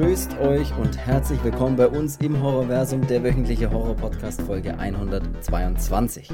[0.00, 6.30] Grüßt euch und herzlich willkommen bei uns im Horrorversum, der wöchentliche Horror-Podcast Folge 122.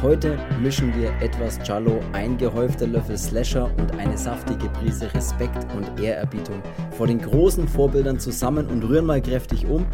[0.00, 6.00] Heute mischen wir etwas Giallo, ein gehäufter Löffel Slasher und eine saftige Prise Respekt und
[6.00, 6.62] Ehrerbietung
[6.92, 9.84] vor den großen Vorbildern zusammen und rühren mal kräftig um.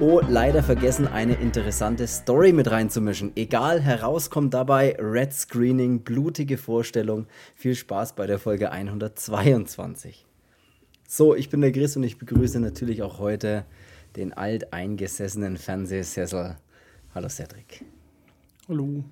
[0.00, 3.30] Oh, leider vergessen, eine interessante Story mit reinzumischen.
[3.36, 7.28] Egal, herauskommt dabei Red Screening, blutige Vorstellung.
[7.54, 10.26] Viel Spaß bei der Folge 122.
[11.06, 13.64] So, ich bin der Chris und ich begrüße natürlich auch heute
[14.16, 16.56] den alteingesessenen Fernsehsessel.
[17.14, 17.84] Hallo Cedric.
[18.68, 19.04] Hallo.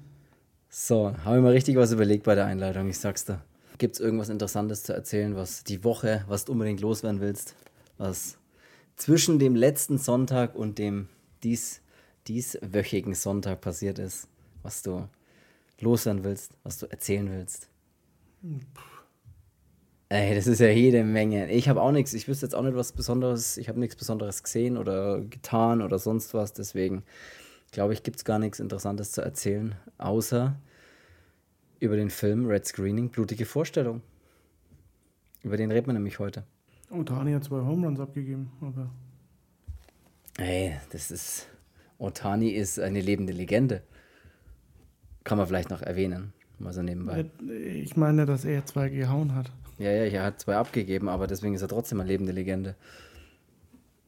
[0.68, 3.42] So, habe ich mal richtig was überlegt bei der Einleitung, ich sag's dir.
[3.76, 7.54] Gibt es irgendwas Interessantes zu erzählen, was die Woche, was du unbedingt loswerden willst?
[7.98, 8.38] Was
[8.96, 11.08] zwischen dem letzten Sonntag und dem
[11.42, 11.82] dies,
[12.26, 14.28] dieswöchigen Sonntag passiert ist,
[14.62, 15.08] was du
[15.80, 17.68] loswerden willst, was du erzählen willst?
[20.12, 21.50] Ey, das ist ja jede Menge.
[21.50, 24.42] Ich habe auch nichts, ich wüsste jetzt auch nicht was Besonderes, ich habe nichts Besonderes
[24.42, 27.02] gesehen oder getan oder sonst was, deswegen
[27.70, 30.54] glaube ich, gibt es gar nichts Interessantes zu erzählen, außer
[31.80, 34.02] über den Film Red Screening, blutige Vorstellung.
[35.42, 36.44] Über den reden wir nämlich heute.
[36.90, 38.90] Otani hat zwei Homeruns abgegeben, aber.
[40.36, 41.48] Ey, das ist.
[41.96, 43.82] Otani ist eine lebende Legende.
[45.24, 47.30] Kann man vielleicht noch erwähnen, mal so nebenbei.
[47.48, 49.50] Ich meine, dass er zwei gehauen hat.
[49.78, 52.76] Ja, ja, er hat zwei abgegeben, aber deswegen ist er trotzdem eine lebende Legende.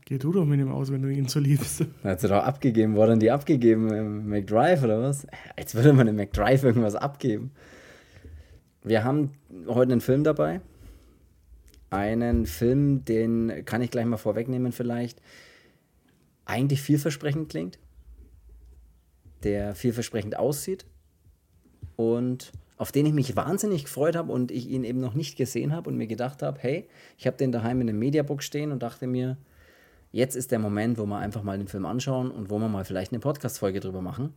[0.07, 1.85] Geh du doch mit ihm aus, wenn du ihn so liebst.
[2.03, 2.95] Hat sie doch abgegeben.
[2.95, 5.27] Wurde die abgegeben im McDrive oder was?
[5.57, 7.53] Als würde man im McDrive irgendwas abgeben.
[8.83, 9.31] Wir haben
[9.67, 10.61] heute einen Film dabei.
[11.89, 15.23] Einen Film, den kann ich gleich mal vorwegnehmen vielleicht.
[16.45, 17.79] Eigentlich vielversprechend klingt.
[19.43, 20.85] Der vielversprechend aussieht.
[21.97, 25.73] Und auf den ich mich wahnsinnig gefreut habe und ich ihn eben noch nicht gesehen
[25.73, 28.83] habe und mir gedacht habe, hey, ich habe den daheim in einem Mediabook stehen und
[28.83, 29.37] dachte mir,
[30.11, 32.85] jetzt ist der Moment, wo wir einfach mal den Film anschauen und wo wir mal
[32.85, 34.35] vielleicht eine Podcast-Folge drüber machen.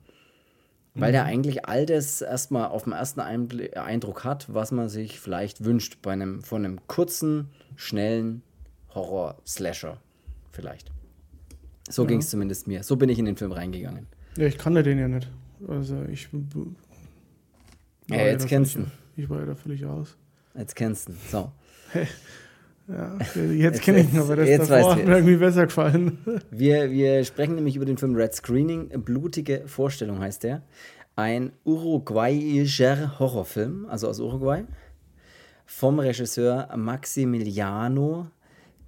[1.00, 5.63] Weil der eigentlich all das erstmal auf dem ersten Eindruck hat, was man sich vielleicht
[5.63, 8.41] wünscht bei einem, von einem kurzen, schnellen
[8.95, 10.00] Horror-Slasher.
[10.50, 10.91] Vielleicht.
[11.88, 12.07] So ja.
[12.07, 12.81] ging es zumindest mir.
[12.81, 14.07] So bin ich in den Film reingegangen.
[14.38, 15.29] Ja, ich kannte den ja nicht.
[15.67, 16.29] Also ich.
[18.09, 18.91] Ja, jetzt kennst du ihn.
[19.16, 20.18] Ich war ja da völlig aus.
[20.56, 21.18] Jetzt kennst du ihn.
[21.29, 21.51] So.
[22.90, 26.19] Ja, jetzt kenne ich ihn, aber das jetzt davor hat mir irgendwie besser gefallen.
[26.51, 28.88] Wir, wir sprechen nämlich über den Film Red Screening.
[29.03, 30.63] Blutige Vorstellung heißt der.
[31.18, 34.63] Ein uruguayischer Horrorfilm, also aus Uruguay,
[35.66, 38.28] vom Regisseur Maximiliano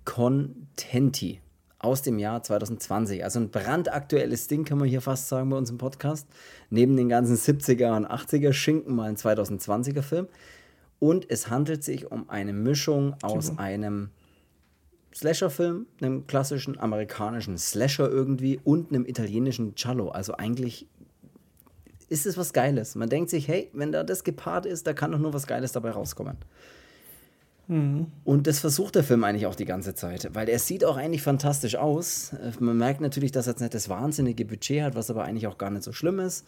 [0.05, 1.41] Contenti
[1.79, 3.23] aus dem Jahr 2020.
[3.23, 6.27] Also ein brandaktuelles Ding, kann man hier fast sagen bei uns im Podcast.
[6.69, 10.27] Neben den ganzen 70er und 80er Schinken mal ein 2020er Film.
[10.99, 14.09] Und es handelt sich um eine Mischung aus einem
[15.15, 20.09] Slasher-Film, einem klassischen amerikanischen Slasher irgendwie und einem italienischen Giallo.
[20.09, 20.87] Also eigentlich
[22.09, 22.95] ist es was Geiles.
[22.95, 25.71] Man denkt sich, hey, wenn da das gepaart ist, da kann doch nur was Geiles
[25.71, 26.37] dabei rauskommen.
[27.69, 28.07] Mhm.
[28.23, 31.21] Und das versucht der Film eigentlich auch die ganze Zeit, weil er sieht auch eigentlich
[31.21, 32.35] fantastisch aus.
[32.59, 35.59] Man merkt natürlich, dass er jetzt nicht das wahnsinnige Budget hat, was aber eigentlich auch
[35.59, 36.47] gar nicht so schlimm ist.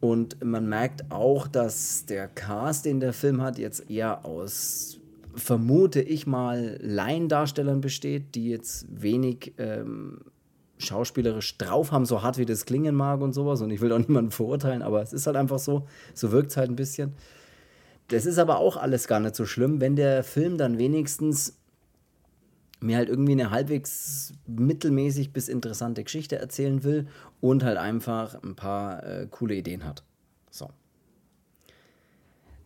[0.00, 5.00] Und man merkt auch, dass der Cast, den der Film hat, jetzt eher aus,
[5.34, 10.20] vermute ich mal, Laiendarstellern besteht, die jetzt wenig ähm,
[10.78, 13.60] schauspielerisch drauf haben, so hart wie das klingen mag und sowas.
[13.60, 15.88] Und ich will auch niemanden verurteilen, aber es ist halt einfach so.
[16.14, 17.14] So wirkt es halt ein bisschen.
[18.08, 21.58] Das ist aber auch alles gar nicht so schlimm, wenn der Film dann wenigstens
[22.80, 27.06] mir halt irgendwie eine halbwegs mittelmäßig bis interessante Geschichte erzählen will
[27.40, 30.04] und halt einfach ein paar äh, coole Ideen hat.
[30.50, 30.70] So.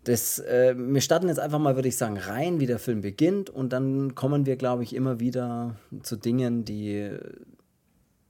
[0.05, 3.51] Das, äh, wir starten jetzt einfach mal, würde ich sagen, rein, wie der Film beginnt
[3.51, 7.17] und dann kommen wir, glaube ich, immer wieder zu Dingen, die,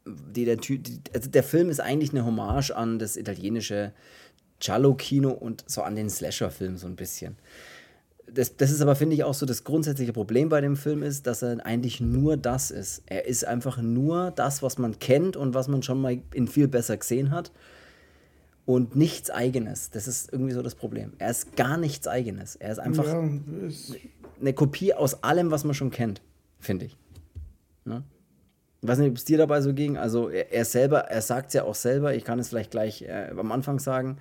[0.07, 0.83] die der Typ,
[1.15, 3.93] also der Film ist eigentlich eine Hommage an das italienische
[4.61, 7.37] Giallo-Kino und so an den Slasher-Film so ein bisschen
[8.33, 11.27] das, das ist aber, finde ich, auch so das grundsätzliche Problem bei dem Film ist,
[11.27, 13.03] dass er eigentlich nur das ist.
[13.07, 16.69] Er ist einfach nur das, was man kennt und was man schon mal in viel
[16.69, 17.53] besser gesehen hat.
[18.67, 19.91] Und nichts Eigenes.
[19.91, 21.13] Das ist irgendwie so das Problem.
[21.19, 22.57] Er ist gar nichts Eigenes.
[22.57, 23.29] Er ist einfach ja,
[24.41, 26.23] eine Kopie aus allem, was man schon kennt,
[26.61, 26.97] finde ich.
[27.85, 28.05] Ne?
[28.83, 29.99] Ich weiß nicht, ob es dir dabei so ging.
[29.99, 33.03] Also er, er selber, er sagt es ja auch selber, ich kann es vielleicht gleich
[33.03, 34.19] äh, am Anfang sagen,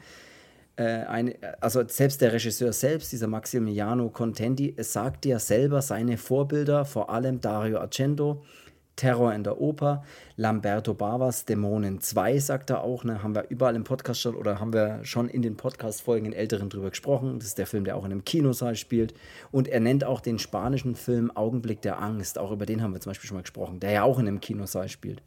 [0.76, 6.86] äh, eine, also selbst der Regisseur selbst, dieser Maximiliano Contenti, sagt ja selber seine Vorbilder,
[6.86, 8.44] vor allem Dario Argento,
[9.00, 10.04] Terror in der Oper.
[10.36, 13.06] Lamberto Bavas, Dämonen 2, sagt er auch.
[13.06, 13.24] Ne?
[13.24, 16.70] Haben wir überall im Podcast schon oder haben wir schon in den Podcast-Folgen in älteren
[16.70, 17.40] drüber gesprochen.
[17.40, 19.14] Das ist der Film, der auch in einem Kinosaal spielt.
[19.52, 22.38] Und er nennt auch den spanischen Film Augenblick der Angst.
[22.38, 24.42] Auch über den haben wir zum Beispiel schon mal gesprochen, der ja auch in einem
[24.42, 25.22] Kinosaal spielt.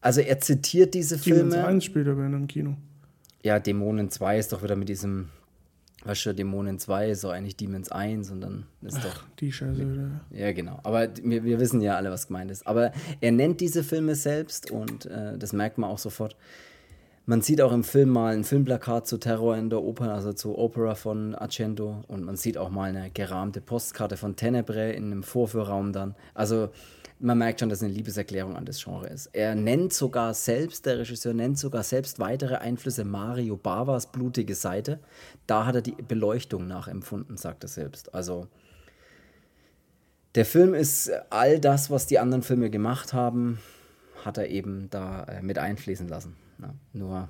[0.00, 1.50] Also er zitiert diese Filme.
[1.50, 2.76] Demons 1 spielt aber in einem Kino.
[3.42, 5.28] Ja, Dämonen 2 ist doch wieder mit diesem
[6.04, 9.24] Weißt du, Dämonen 2 ist so eigentlich Demons 1 und dann ist Ach, doch.
[9.38, 10.20] Die Scheiße wieder.
[10.30, 10.80] Ja, genau.
[10.82, 12.66] Aber wir, wir wissen ja alle, was gemeint ist.
[12.66, 16.36] Aber er nennt diese Filme selbst und äh, das merkt man auch sofort.
[17.26, 20.58] Man sieht auch im Film mal ein Filmplakat zu Terror in der Oper, also zu
[20.58, 22.02] Opera von Argento.
[22.08, 26.14] Und man sieht auch mal eine gerahmte Postkarte von Tenebre in einem Vorführraum dann.
[26.32, 26.70] Also
[27.20, 29.26] man merkt schon, dass eine Liebeserklärung an das Genre ist.
[29.32, 35.00] Er nennt sogar selbst, der Regisseur nennt sogar selbst weitere Einflüsse Mario Bavas blutige Seite.
[35.46, 38.14] Da hat er die Beleuchtung nachempfunden, sagt er selbst.
[38.14, 38.48] Also
[40.34, 43.58] der Film ist all das, was die anderen Filme gemacht haben,
[44.24, 46.36] hat er eben da äh, mit einfließen lassen.
[46.60, 47.28] Ja, nur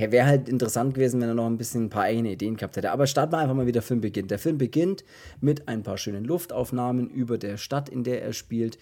[0.00, 2.92] Wäre halt interessant gewesen, wenn er noch ein bisschen ein paar eigene Ideen gehabt hätte.
[2.92, 4.30] Aber starten wir einfach mal, wie der Film beginnt.
[4.30, 5.04] Der Film beginnt
[5.40, 8.78] mit ein paar schönen Luftaufnahmen über der Stadt, in der er spielt.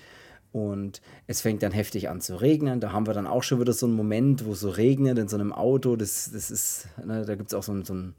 [0.53, 2.81] Und es fängt dann heftig an zu regnen.
[2.81, 5.29] Da haben wir dann auch schon wieder so einen Moment, wo es so regnet in
[5.29, 5.97] so einem Auto.
[5.97, 8.15] Das, das ist, ne, da gibt es auch so ein, so, ein,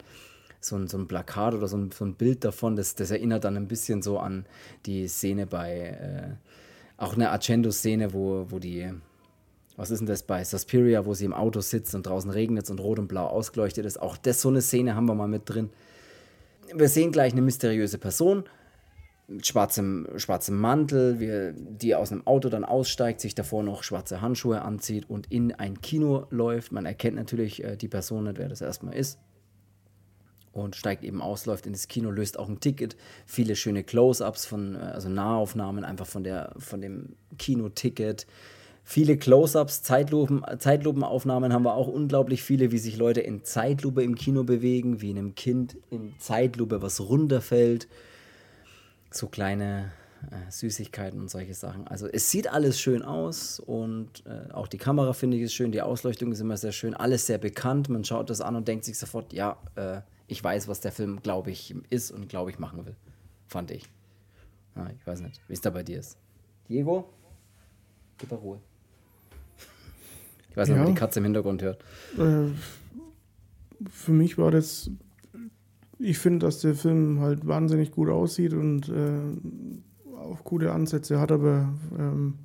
[0.60, 2.76] so, ein, so ein Plakat oder so ein, so ein Bild davon.
[2.76, 4.46] Das, das erinnert dann ein bisschen so an
[4.86, 6.50] die Szene bei, äh,
[6.98, 8.92] auch eine Argento-Szene, wo, wo die
[9.80, 12.82] was ist denn das bei Suspiria, wo sie im Auto sitzt und draußen regnet und
[12.82, 14.02] rot und blau ausgeleuchtet ist.
[14.02, 15.70] Auch das, so eine Szene haben wir mal mit drin.
[16.76, 18.44] Wir sehen gleich eine mysteriöse Person
[19.30, 24.20] mit schwarzem, schwarzem Mantel, wie, die aus einem Auto dann aussteigt, sich davor noch schwarze
[24.20, 26.74] Handschuhe anzieht und in ein Kino läuft.
[26.74, 29.18] Man erkennt natürlich äh, die Person nicht, wer das erstmal ist.
[30.52, 32.98] Und steigt eben aus, läuft in das Kino, löst auch ein Ticket.
[33.26, 38.28] Viele schöne Close-ups von, äh, also Nahaufnahmen einfach von, der, von dem Kinoticket.
[38.92, 44.16] Viele Close-ups, Zeitlupen, Zeitlupenaufnahmen haben wir auch unglaublich viele, wie sich Leute in Zeitlupe im
[44.16, 47.88] Kino bewegen, wie einem Kind in Zeitlupe was runterfällt.
[49.12, 49.92] So kleine
[50.32, 51.88] äh, Süßigkeiten und solche Sachen.
[51.88, 55.72] Also es sieht alles schön aus und äh, auch die Kamera finde ich ist schön,
[55.72, 57.90] die Ausleuchtung ist immer sehr schön, alles sehr bekannt.
[57.90, 61.22] Man schaut das an und denkt sich sofort, ja, äh, ich weiß, was der Film,
[61.22, 62.96] glaube ich, ist und glaube ich machen will.
[63.46, 63.84] Fand ich.
[64.76, 66.18] Ja, ich weiß nicht, wie es da bei dir ist.
[66.68, 67.08] Diego,
[68.18, 68.60] gib Ruhe.
[70.50, 70.82] Ich weiß nicht, ja.
[70.82, 71.84] ob man die Katze im Hintergrund hört.
[72.18, 72.52] Äh,
[73.90, 74.90] für mich war das.
[76.00, 81.32] Ich finde, dass der Film halt wahnsinnig gut aussieht und äh, auch gute Ansätze hat,
[81.32, 82.36] aber ähm,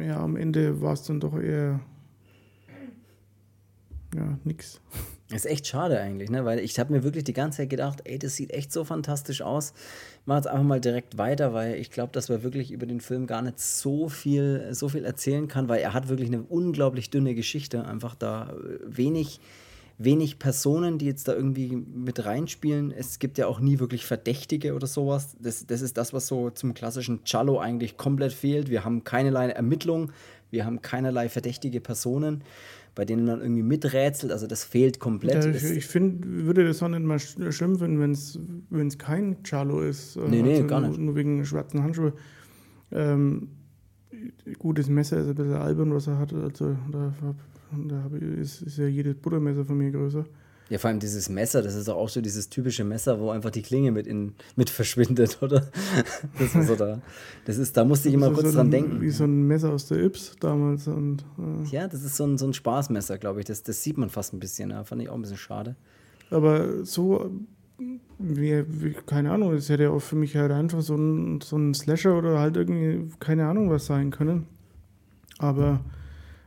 [0.00, 1.80] ja, am Ende war es dann doch eher
[4.14, 4.80] ja, nix.
[5.28, 6.44] Ist echt schade eigentlich, ne?
[6.44, 9.42] weil ich habe mir wirklich die ganze Zeit gedacht, ey, das sieht echt so fantastisch
[9.42, 9.72] aus.
[10.20, 13.00] Ich mache jetzt einfach mal direkt weiter, weil ich glaube, dass man wirklich über den
[13.00, 17.10] Film gar nicht so viel, so viel erzählen kann, weil er hat wirklich eine unglaublich
[17.10, 17.84] dünne Geschichte.
[17.84, 19.40] Einfach da äh, wenig,
[19.98, 22.92] wenig Personen, die jetzt da irgendwie mit reinspielen.
[22.92, 25.36] Es gibt ja auch nie wirklich Verdächtige oder sowas.
[25.40, 28.70] Das, das ist das, was so zum klassischen Cello eigentlich komplett fehlt.
[28.70, 30.12] Wir haben keinerlei Ermittlung,
[30.52, 32.44] wir haben keinerlei verdächtige Personen
[32.96, 34.32] bei denen man irgendwie miträtselt.
[34.32, 35.44] Also das fehlt komplett.
[35.44, 38.00] Ja, ich, ich finde, würde das auch nicht mal schlimm finden,
[38.70, 40.16] wenn es kein Charlo ist.
[40.16, 40.98] Nee, nee, also gar nicht.
[40.98, 42.14] Nur wegen schwarzen Handschuhe.
[42.90, 43.48] Ähm,
[44.58, 46.32] gutes Messer ist ein bisschen albern, was er hat.
[46.32, 47.12] Also da,
[47.86, 48.10] da
[48.40, 50.24] ist, ist ja jedes Buttermesser von mir größer.
[50.68, 53.62] Ja, vor allem dieses Messer, das ist auch so dieses typische Messer, wo einfach die
[53.62, 55.68] Klinge mit, in, mit verschwindet, oder?
[56.38, 57.00] Das ist so da.
[57.44, 59.00] Das ist, da musste ich immer kurz so dran denken.
[59.00, 60.88] Wie so ein Messer aus der Yps damals.
[60.88, 61.68] Und, äh.
[61.70, 63.46] Ja, das ist so ein, so ein Spaßmesser, glaube ich.
[63.46, 64.70] Das, das sieht man fast ein bisschen.
[64.70, 64.82] Ja.
[64.82, 65.76] Fand ich auch ein bisschen schade.
[66.30, 67.30] Aber so,
[68.18, 71.56] wie, wie, keine Ahnung, das hätte ja auch für mich halt einfach so ein, so
[71.56, 74.48] ein Slasher oder halt irgendwie, keine Ahnung, was sein können.
[75.38, 75.80] Aber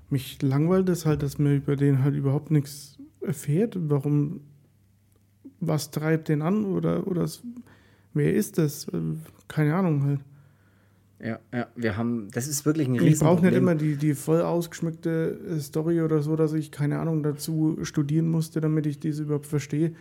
[0.09, 4.41] mich langweilt es halt, dass mir über den halt überhaupt nichts erfährt, warum,
[5.59, 7.27] was treibt den an oder, oder
[8.13, 8.87] wer ist das?
[9.47, 10.19] Keine Ahnung halt.
[11.21, 14.13] Ja, ja, wir haben, das ist wirklich ein Riesen Ich brauche nicht immer die, die
[14.13, 18.99] voll ausgeschmückte äh, Story oder so, dass ich keine Ahnung dazu studieren musste, damit ich
[18.99, 19.93] diese überhaupt verstehe.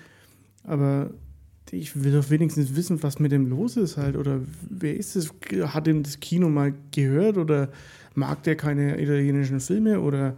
[0.62, 1.10] Aber
[1.72, 4.16] ich will doch wenigstens wissen, was mit dem los ist halt.
[4.16, 5.34] Oder wer ist es?
[5.74, 7.36] Hat ihm das Kino mal gehört?
[7.36, 7.68] Oder
[8.14, 10.00] mag der keine italienischen Filme?
[10.00, 10.36] Oder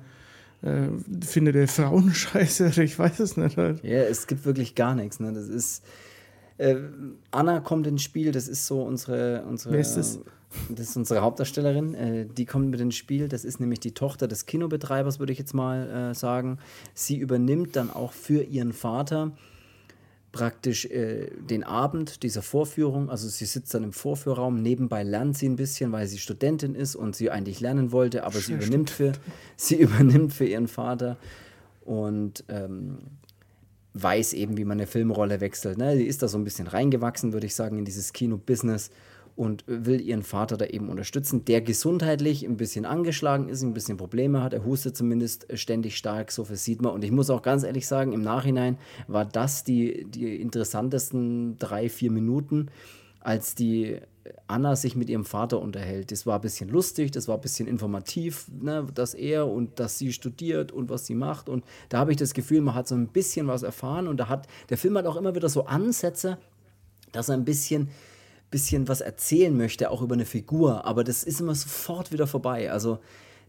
[0.63, 0.89] äh,
[1.25, 2.83] findet er Frauen scheiße?
[2.83, 3.83] Ich weiß es nicht halt.
[3.83, 5.21] Ja, es gibt wirklich gar nichts.
[5.21, 5.33] Ne?
[5.33, 5.85] Das ist.
[6.59, 6.77] Äh,
[7.31, 9.45] Anna kommt ins Spiel, das ist so unsere.
[9.49, 10.21] unsere Wer ist das?
[10.69, 11.95] Das ist unsere Hauptdarstellerin.
[11.95, 13.29] Äh, die kommt mit ins Spiel.
[13.29, 16.59] Das ist nämlich die Tochter des Kinobetreibers, würde ich jetzt mal äh, sagen.
[16.93, 19.33] Sie übernimmt dann auch für ihren Vater
[20.33, 23.11] praktisch äh, den Abend dieser Vorführung.
[23.11, 26.95] Also sie sitzt dann im Vorführraum, nebenbei lernt sie ein bisschen, weil sie Studentin ist
[26.95, 29.13] und sie eigentlich lernen wollte, aber sie übernimmt, für,
[29.57, 31.17] sie übernimmt für ihren Vater
[31.85, 32.99] und ähm,
[33.95, 35.79] weiß eben, wie man eine Filmrolle wechselt.
[35.79, 35.97] Ne?
[35.97, 38.91] Sie ist da so ein bisschen reingewachsen, würde ich sagen, in dieses Kino-Business
[39.41, 43.97] und will ihren Vater da eben unterstützen, der gesundheitlich ein bisschen angeschlagen ist, ein bisschen
[43.97, 44.53] Probleme hat.
[44.53, 46.93] Er hustet zumindest ständig stark, so viel sieht man.
[46.93, 48.77] Und ich muss auch ganz ehrlich sagen, im Nachhinein
[49.09, 52.67] war das die, die interessantesten drei, vier Minuten,
[53.21, 54.01] als die
[54.47, 56.13] Anna sich mit ihrem Vater unterhält.
[56.13, 59.97] Das war ein bisschen lustig, das war ein bisschen informativ, ne, dass er und dass
[59.97, 61.49] sie studiert und was sie macht.
[61.49, 64.07] Und da habe ich das Gefühl, man hat so ein bisschen was erfahren.
[64.07, 66.37] Und da hat der Film hat auch immer wieder so Ansätze,
[67.13, 67.89] dass er ein bisschen
[68.51, 72.71] bisschen was erzählen möchte, auch über eine Figur, aber das ist immer sofort wieder vorbei.
[72.71, 72.99] Also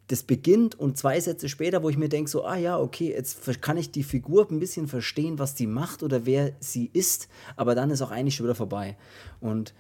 [0.08, 3.62] das beginnt und zwei Sätze später, wo ich mir denke, so, ah ja, okay, jetzt
[3.62, 7.76] kann ich die Figur ein bisschen verstehen, was die macht oder wer sie ist, aber
[7.76, 8.98] dann ist auch eigentlich schon wieder vorbei.
[9.40, 9.74] Und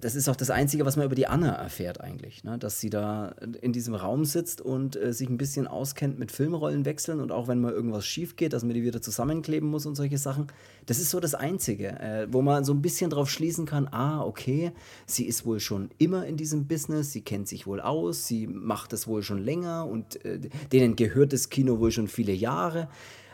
[0.00, 2.58] das ist auch das Einzige, was man über die Anna erfährt eigentlich, ne?
[2.58, 6.84] dass sie da in diesem Raum sitzt und äh, sich ein bisschen auskennt mit Filmrollen
[6.84, 9.96] wechseln und auch wenn mal irgendwas schief geht, dass man die wieder zusammenkleben muss und
[9.96, 10.46] solche Sachen.
[10.86, 14.22] Das ist so das Einzige, äh, wo man so ein bisschen drauf schließen kann, ah,
[14.22, 14.72] okay,
[15.06, 18.92] sie ist wohl schon immer in diesem Business, sie kennt sich wohl aus, sie macht
[18.92, 20.40] es wohl schon länger und äh,
[20.72, 22.88] denen gehört das Kino wohl schon viele Jahre.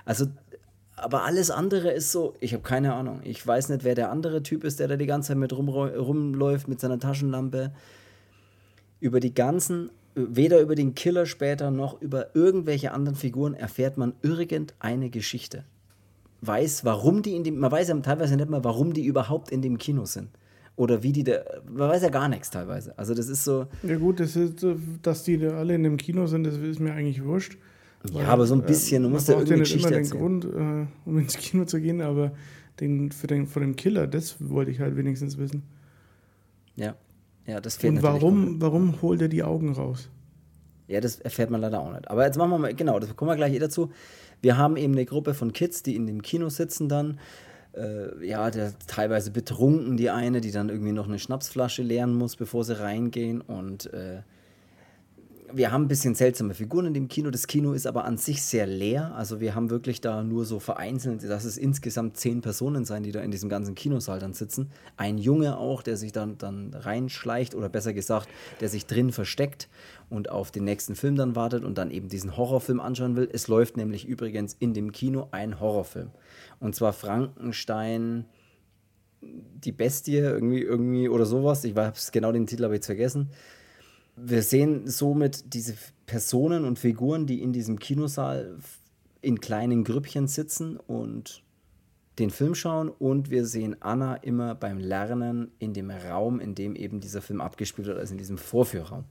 [0.05, 0.27] Also
[0.97, 3.21] aber alles andere ist so, ich habe keine Ahnung.
[3.23, 5.69] Ich weiß nicht, wer der andere Typ ist, der da die ganze Zeit mit rum,
[5.69, 7.73] rumläuft mit seiner Taschenlampe.
[8.99, 14.15] Über die ganzen, weder über den Killer später noch über irgendwelche anderen Figuren erfährt man
[14.23, 15.65] irgendeine Geschichte.
[16.41, 19.61] Weiß, warum die in dem, man weiß ja teilweise nicht mal, warum die überhaupt in
[19.61, 20.31] dem Kino sind.
[20.77, 22.99] Oder wie die da, man weiß ja gar nichts teilweise.
[22.99, 23.67] Also das ist so.
[23.83, 24.65] Ja gut, das ist,
[25.03, 27.59] dass die da alle in dem Kino sind, das ist mir eigentlich wurscht.
[28.15, 30.87] Ja, aber so ein äh, bisschen, du musst ja irgendwie nicht immer den Grund, äh,
[31.05, 32.33] um ins Kino zu gehen, aber
[32.81, 35.63] den, für den, von dem Killer, das wollte ich halt wenigstens wissen.
[36.77, 36.95] Ja,
[37.47, 40.11] ja, das fehlt Und warum, warum holt er die Augen raus?
[40.89, 42.09] Ja, das erfährt man leider auch nicht.
[42.09, 43.91] Aber jetzt machen wir mal, genau, das kommen wir gleich eh dazu.
[44.41, 47.19] Wir haben eben eine Gruppe von Kids, die in dem Kino sitzen dann.
[47.73, 52.37] Äh, ja, der, teilweise betrunken, die eine, die dann irgendwie noch eine Schnapsflasche leeren muss,
[52.37, 53.41] bevor sie reingehen.
[53.41, 54.23] Und äh,
[55.53, 57.31] wir haben ein bisschen seltsame Figuren in dem Kino.
[57.31, 59.15] Das Kino ist aber an sich sehr leer.
[59.15, 63.13] Also wir haben wirklich da nur so vereinzelt, dass es insgesamt zehn Personen sein, die
[63.13, 64.71] da in diesem ganzen Kinosaal dann sitzen.
[64.97, 68.29] Ein Junge auch, der sich dann, dann reinschleicht oder besser gesagt,
[68.61, 69.69] der sich drin versteckt
[70.11, 73.29] und auf den nächsten Film dann wartet und dann eben diesen Horrorfilm anschauen will.
[73.33, 76.11] Es läuft nämlich übrigens in dem Kino ein Horrorfilm.
[76.61, 78.27] Und zwar Frankenstein
[79.21, 81.65] die Bestie irgendwie, irgendwie oder sowas.
[81.65, 83.31] Ich weiß genau den Titel, habe ich jetzt vergessen
[84.17, 85.75] wir sehen somit diese
[86.07, 88.59] Personen und Figuren, die in diesem Kinosaal
[89.21, 91.43] in kleinen Grüppchen sitzen und
[92.19, 96.75] den Film schauen und wir sehen Anna immer beim Lernen in dem Raum, in dem
[96.75, 99.05] eben dieser Film abgespielt wird, also in diesem Vorführraum.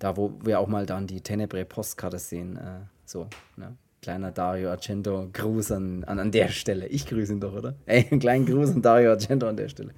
[0.00, 2.56] Da, wo wir auch mal dann die Tenebre Postkarte sehen.
[2.56, 3.76] Äh, so, ne?
[4.00, 6.88] Kleiner Dario Argento, Gruß an, an, an der Stelle.
[6.88, 7.76] Ich grüße ihn doch, oder?
[7.86, 9.92] Ey, einen kleinen Gruß an Dario Argento an der Stelle.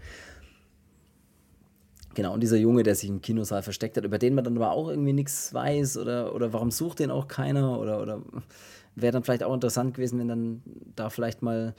[2.14, 4.70] Genau, und dieser Junge, der sich im Kinosaal versteckt hat, über den man dann aber
[4.70, 8.22] auch irgendwie nichts weiß oder, oder warum sucht den auch keiner oder, oder
[8.94, 10.62] wäre dann vielleicht auch interessant gewesen, wenn dann
[10.94, 11.74] da vielleicht mal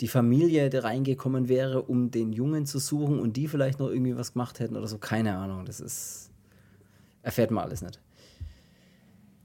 [0.00, 4.16] die Familie da reingekommen wäre, um den Jungen zu suchen und die vielleicht noch irgendwie
[4.16, 4.98] was gemacht hätten oder so.
[4.98, 6.30] Keine Ahnung, das ist.
[7.22, 8.00] Erfährt man alles nicht.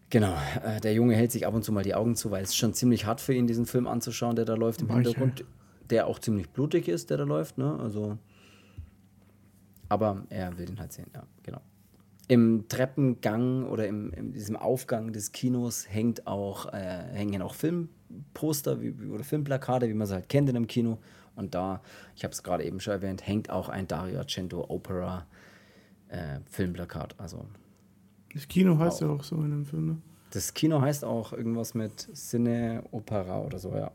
[0.09, 2.55] Genau, äh, der Junge hält sich ab und zu mal die Augen zu, weil es
[2.55, 4.93] schon ziemlich hart für ihn, diesen Film anzuschauen, der da läuft im.
[4.93, 5.45] Hintergrund,
[5.89, 7.79] der auch ziemlich blutig ist, der da läuft, ne?
[7.79, 8.17] Also
[9.91, 11.59] aber er will den halt sehen, ja, genau.
[12.29, 18.79] Im Treppengang oder im, in diesem Aufgang des Kinos hängt auch, äh, hängen auch Filmposter
[18.79, 20.99] wie, oder Filmplakate, wie man sie halt kennt in einem Kino.
[21.35, 21.81] Und da,
[22.15, 25.27] ich habe es gerade eben schon erwähnt, hängt auch ein Dario Argento Opera
[26.07, 27.15] äh, Filmplakat.
[27.19, 27.45] Also
[28.33, 29.07] das Kino heißt auch.
[29.07, 29.97] ja auch so in dem Film, ne?
[30.31, 33.91] Das Kino heißt auch irgendwas mit Cine Opera oder so, ja.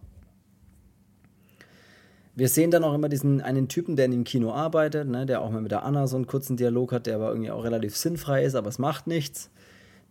[2.37, 5.41] Wir sehen dann auch immer diesen einen Typen, der in dem Kino arbeitet, ne, der
[5.41, 7.97] auch mal mit der Anna so einen kurzen Dialog hat, der aber irgendwie auch relativ
[7.97, 9.51] sinnfrei ist, aber es macht nichts.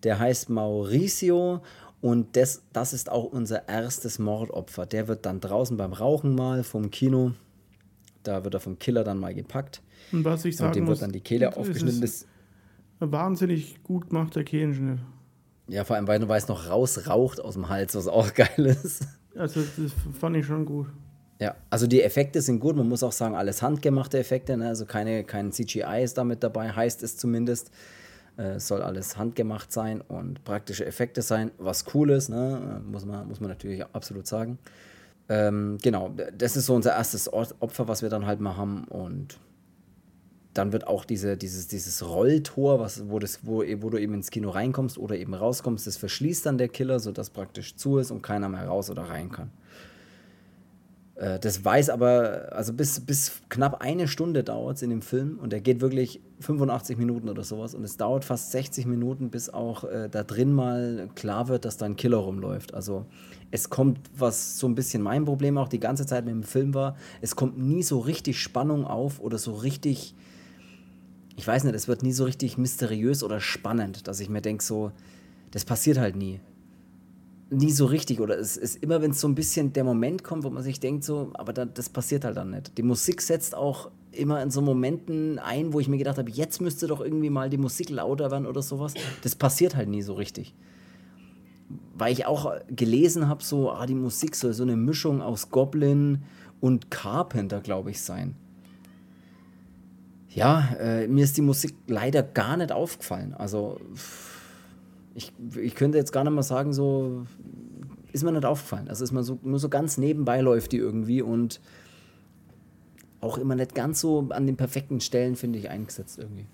[0.03, 1.61] Der heißt Mauricio
[2.01, 4.87] und das, das ist auch unser erstes Mordopfer.
[4.87, 7.33] Der wird dann draußen beim Rauchen mal vom Kino,
[8.23, 9.83] da wird er vom Killer dann mal gepackt.
[10.11, 12.01] Und was ich sagen und dem muss, wird dann die Kehle aufgeschnitten.
[12.01, 12.27] Ist
[12.99, 14.97] wahnsinnig gut gemachter Kehlenschnitt.
[15.67, 19.07] Ja, vor allem, weil du weißt, noch rausraucht aus dem Hals, was auch geil ist.
[19.35, 20.87] Also, das fand ich schon gut.
[21.39, 22.75] Ja, also die Effekte sind gut.
[22.75, 24.55] Man muss auch sagen, alles handgemachte Effekte.
[24.55, 24.67] Ne?
[24.67, 27.71] Also keine, kein CGI ist damit dabei, heißt es zumindest.
[28.37, 32.81] Äh, soll alles handgemacht sein und praktische Effekte sein, was cool ist, ne?
[32.85, 34.59] muss, man, muss man natürlich absolut sagen.
[35.29, 38.83] Ähm, genau, das ist so unser erstes Opfer, was wir dann halt mal haben.
[38.85, 39.39] Und
[40.53, 44.31] dann wird auch diese, dieses, dieses Rolltor, was, wo, das, wo, wo du eben ins
[44.31, 48.21] Kino reinkommst oder eben rauskommst, das verschließt dann der Killer, sodass praktisch zu ist und
[48.21, 49.51] keiner mehr raus oder rein kann.
[51.15, 55.39] Äh, das weiß aber, also bis, bis knapp eine Stunde dauert es in dem Film
[55.39, 59.49] und der geht wirklich 85 Minuten oder sowas und es dauert fast 60 Minuten, bis
[59.49, 62.73] auch äh, da drin mal klar wird, dass da ein Killer rumläuft.
[62.73, 63.05] Also
[63.51, 66.73] es kommt, was so ein bisschen mein Problem auch die ganze Zeit mit dem Film
[66.73, 70.13] war, es kommt nie so richtig Spannung auf oder so richtig,
[71.37, 74.63] ich weiß nicht, es wird nie so richtig mysteriös oder spannend, dass ich mir denke,
[74.63, 74.91] so,
[75.51, 76.41] das passiert halt nie
[77.49, 78.19] nie so richtig.
[78.19, 80.79] Oder es ist immer, wenn es so ein bisschen der Moment kommt, wo man sich
[80.79, 82.77] denkt, so, aber da, das passiert halt dann nicht.
[82.77, 86.61] Die Musik setzt auch immer in so Momenten ein, wo ich mir gedacht habe, jetzt
[86.61, 88.93] müsste doch irgendwie mal die Musik lauter werden oder sowas.
[89.23, 90.53] Das passiert halt nie so richtig.
[91.95, 96.23] Weil ich auch gelesen habe, so, ah, die Musik soll so eine Mischung aus Goblin
[96.61, 98.35] und Carpenter, glaube ich, sein.
[100.29, 103.33] Ja, äh, mir ist die Musik leider gar nicht aufgefallen.
[103.33, 103.79] Also.
[103.93, 104.34] Pff
[105.15, 107.25] ich, ich könnte jetzt gar nicht mal sagen, so
[108.11, 108.87] ist mir nicht aufgefallen.
[108.89, 111.59] Also ist man so, nur so ganz nebenbei läuft die irgendwie und
[113.21, 116.45] auch immer nicht ganz so an den perfekten Stellen, finde ich, eingesetzt irgendwie.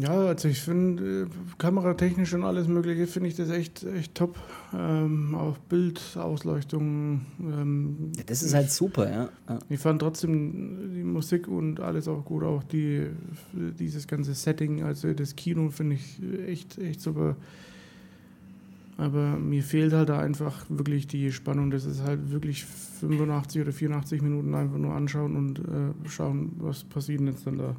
[0.00, 1.26] Ja, also ich finde, äh,
[1.58, 4.38] kameratechnisch und alles Mögliche finde ich das echt, echt top.
[4.72, 7.22] Ähm, auch Bild, Ausleuchtung.
[7.40, 9.28] Ähm, ja, das ist halt super, ja.
[9.48, 9.58] ja.
[9.68, 12.44] Ich fand trotzdem die Musik und alles auch gut.
[12.44, 13.08] Auch die,
[13.52, 17.36] dieses ganze Setting, also das Kino finde ich echt, echt super.
[18.98, 21.70] Aber mir fehlt halt da einfach wirklich die Spannung.
[21.70, 26.82] Das ist halt wirklich 85 oder 84 Minuten einfach nur anschauen und äh, schauen, was
[26.82, 27.76] passiert jetzt dann da.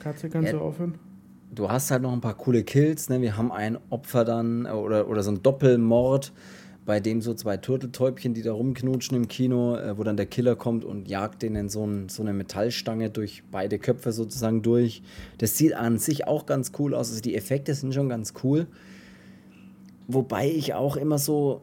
[0.00, 0.96] Katze, kannst ja, du aufhören?
[1.54, 3.08] Du hast halt noch ein paar coole Kills.
[3.08, 3.22] Ne?
[3.22, 6.34] Wir haben ein Opfer dann oder, oder so ein Doppelmord,
[6.84, 10.56] bei dem so zwei Turteltäubchen, die da rumknutschen im Kino, äh, wo dann der Killer
[10.56, 15.02] kommt und jagt denen so, ein, so eine Metallstange durch beide Köpfe sozusagen durch.
[15.38, 17.08] Das sieht an sich auch ganz cool aus.
[17.08, 18.66] Also die Effekte sind schon ganz cool.
[20.08, 21.62] Wobei ich auch immer so,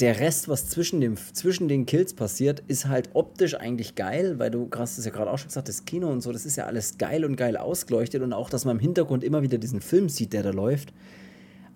[0.00, 4.50] der Rest, was zwischen, dem, zwischen den Kills passiert, ist halt optisch eigentlich geil, weil
[4.50, 6.66] du hast es ja gerade auch schon gesagt, das Kino und so, das ist ja
[6.66, 10.08] alles geil und geil ausgeleuchtet und auch, dass man im Hintergrund immer wieder diesen Film
[10.08, 10.92] sieht, der da läuft.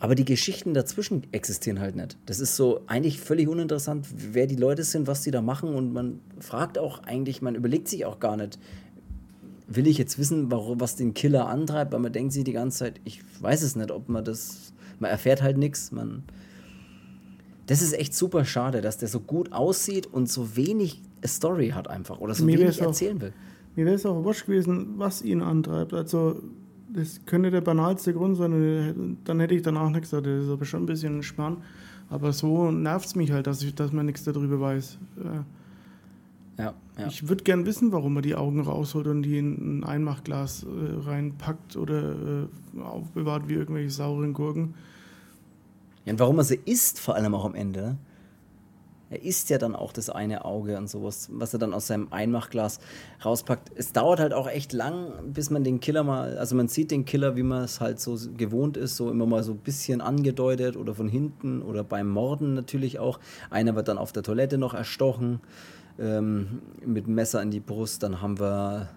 [0.01, 2.17] Aber die Geschichten dazwischen existieren halt nicht.
[2.27, 5.93] Das ist so eigentlich völlig uninteressant, wer die Leute sind, was die da machen und
[5.93, 8.59] man fragt auch eigentlich, man überlegt sich auch gar nicht,
[9.69, 13.01] will ich jetzt wissen, was den Killer antreibt, weil man denkt sich die ganze Zeit,
[13.05, 15.93] ich weiß es nicht, ob man das man erfährt halt nichts.
[15.93, 16.23] Man
[17.69, 21.89] das ist echt super schade, dass der so gut aussieht und so wenig Story hat
[21.89, 23.33] einfach oder so mir wenig erzählen auch, will.
[23.77, 25.93] Mir wäre es auch wurscht gewesen, was ihn antreibt.
[25.93, 26.43] Also
[26.89, 30.27] das könnte der banalste Grund sein, dann hätte ich danach nichts gesagt.
[30.27, 31.59] Das ist aber schon ein bisschen spannend.
[32.09, 34.99] Aber so nervt es mich halt, dass, ich, dass man nichts darüber weiß.
[35.23, 35.45] Ja,
[36.59, 36.75] ja.
[37.07, 41.09] Ich würde gern wissen, warum er die Augen rausholt und die in ein Einmachglas äh,
[41.09, 44.75] reinpackt oder äh, aufbewahrt wie irgendwelche sauren Gurken.
[46.05, 47.99] Ja, und warum er sie isst, vor allem auch am Ende.
[49.11, 52.09] Er isst ja dann auch das eine Auge und sowas, was er dann aus seinem
[52.11, 52.79] Einmachglas
[53.25, 53.71] rauspackt.
[53.75, 57.07] Es dauert halt auch echt lang, bis man den Killer mal, also man sieht den
[57.07, 60.77] Killer, wie man es halt so gewohnt ist, so immer mal so ein bisschen angedeutet
[60.77, 63.19] oder von hinten oder beim Morden natürlich auch.
[63.49, 65.41] Einer wird dann auf der Toilette noch erstochen
[65.99, 68.03] ähm, mit Messer in die Brust.
[68.03, 68.89] Dann haben wir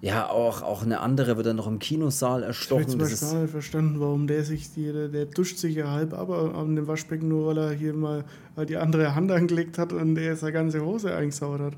[0.00, 2.82] ja, auch, auch eine andere wird dann noch im Kinosaal erstochen.
[2.82, 6.14] Ich habe gar nicht verstanden, warum der sich, die, der, der duscht sich ja halb
[6.14, 9.92] ab an dem Waschbecken, nur weil er hier mal weil die andere Hand angelegt hat
[9.92, 11.74] und der seine ganze Hose eingesaut hat.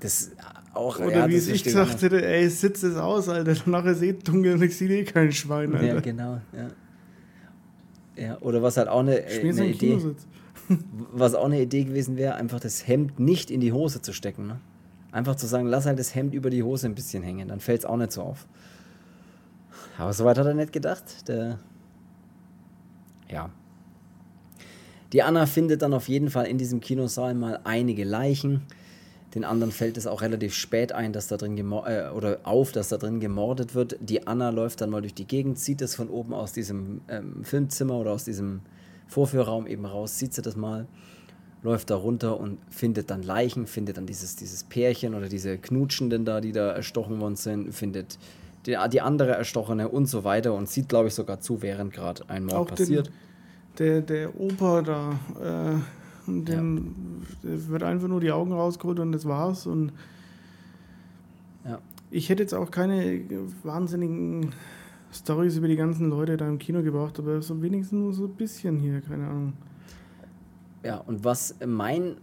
[0.00, 0.32] Das
[0.74, 4.26] auch, Oder ja, wie es ich gesagt hätte, ey, sitzt es aus, Alter, nachher seht
[4.26, 5.86] dunkel und ich sehe eh kein Schwein, Alter.
[5.86, 6.68] Ja, genau, ja.
[8.16, 9.98] Ja, oder was halt auch eine, eine Idee,
[11.12, 14.46] was auch eine Idee gewesen wäre, einfach das Hemd nicht in die Hose zu stecken,
[14.46, 14.60] ne?
[15.12, 17.80] Einfach zu sagen, lass halt das Hemd über die Hose ein bisschen hängen, dann fällt
[17.80, 18.46] es auch nicht so auf.
[19.98, 21.28] Aber soweit hat er nicht gedacht.
[21.28, 21.58] Der
[23.30, 23.50] ja.
[25.12, 28.62] Die Anna findet dann auf jeden Fall in diesem Kinosaal mal einige Leichen.
[29.34, 32.88] Den anderen fällt es auch relativ spät ein, dass da drin äh, oder auf, dass
[32.88, 33.98] da drin gemordet wird.
[34.00, 37.44] Die Anna läuft dann mal durch die Gegend, sieht es von oben aus diesem ähm,
[37.44, 38.60] Filmzimmer oder aus diesem
[39.06, 40.86] Vorführraum eben raus, sieht sie das mal
[41.66, 46.24] läuft da runter und findet dann Leichen, findet dann dieses, dieses Pärchen oder diese Knutschenden
[46.24, 48.18] da, die da erstochen worden sind, findet
[48.66, 52.22] die, die andere Erstochene und so weiter und sieht, glaube ich, sogar zu, während gerade
[52.28, 53.10] ein Mord Auch passiert.
[53.78, 57.68] Den, der, der Opa da, äh, dem ja.
[57.68, 59.66] wird einfach nur die Augen rausgeholt und das war's.
[59.66, 59.92] Und
[61.64, 61.80] ja.
[62.10, 63.20] ich hätte jetzt auch keine
[63.64, 64.52] wahnsinnigen
[65.18, 68.34] Stories über die ganzen Leute da im Kino gebraucht, aber so wenigstens nur so ein
[68.34, 69.52] bisschen hier, keine Ahnung.
[70.82, 72.16] Ja, und was mein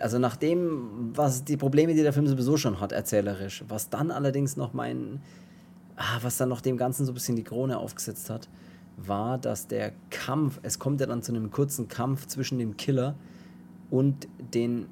[0.00, 4.10] also nach dem, was die Probleme, die der Film sowieso schon hat, erzählerisch, was dann
[4.10, 5.22] allerdings noch mein,
[5.96, 8.48] ah, was dann noch dem Ganzen so ein bisschen die Krone aufgesetzt hat,
[8.98, 13.14] war, dass der Kampf, es kommt ja dann zu einem kurzen Kampf zwischen dem Killer
[13.90, 14.86] und den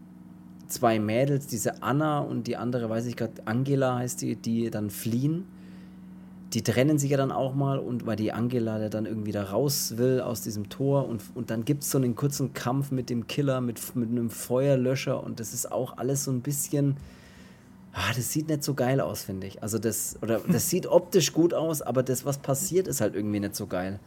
[0.66, 4.88] zwei Mädels, diese Anna und die andere, weiß ich gerade, Angela heißt die, die dann
[4.90, 5.44] fliehen
[6.54, 9.42] die trennen sich ja dann auch mal und weil die Angela der dann irgendwie da
[9.42, 13.10] raus will aus diesem Tor und, und dann gibt es so einen kurzen Kampf mit
[13.10, 16.96] dem Killer, mit, mit einem Feuerlöscher und das ist auch alles so ein bisschen,
[17.92, 19.64] ah, das sieht nicht so geil aus, finde ich.
[19.64, 23.40] Also das, oder das sieht optisch gut aus, aber das, was passiert, ist halt irgendwie
[23.40, 23.98] nicht so geil.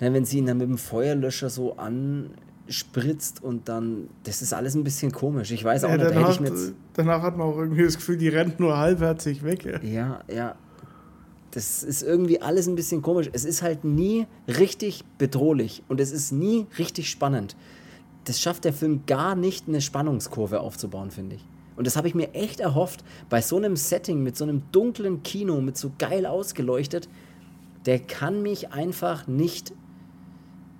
[0.00, 4.74] Na, wenn sie ihn dann mit dem Feuerlöscher so anspritzt und dann, das ist alles
[4.74, 5.52] ein bisschen komisch.
[5.52, 6.74] Ich weiß auch ja, nicht, danach, da hätte ich mit.
[6.94, 9.64] Danach hat man auch irgendwie das Gefühl, die rennt nur halbherzig weg.
[9.64, 10.20] Ja, ja.
[10.34, 10.56] ja
[11.52, 13.28] das ist irgendwie alles ein bisschen komisch.
[13.32, 17.56] Es ist halt nie richtig bedrohlich und es ist nie richtig spannend.
[18.24, 21.44] Das schafft der Film gar nicht, eine Spannungskurve aufzubauen, finde ich.
[21.76, 25.22] Und das habe ich mir echt erhofft, bei so einem Setting, mit so einem dunklen
[25.22, 27.08] Kino, mit so geil ausgeleuchtet,
[27.86, 29.72] der kann mich einfach nicht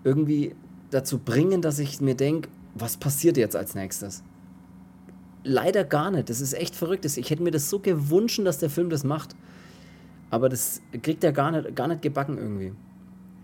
[0.05, 0.55] irgendwie
[0.91, 4.23] dazu bringen, dass ich mir denke, was passiert jetzt als nächstes?
[5.43, 6.29] Leider gar nicht.
[6.29, 7.05] Das ist echt verrückt.
[7.05, 9.35] Ich hätte mir das so gewünscht, dass der Film das macht.
[10.31, 12.73] Aber das kriegt er gar nicht, gar nicht gebacken irgendwie.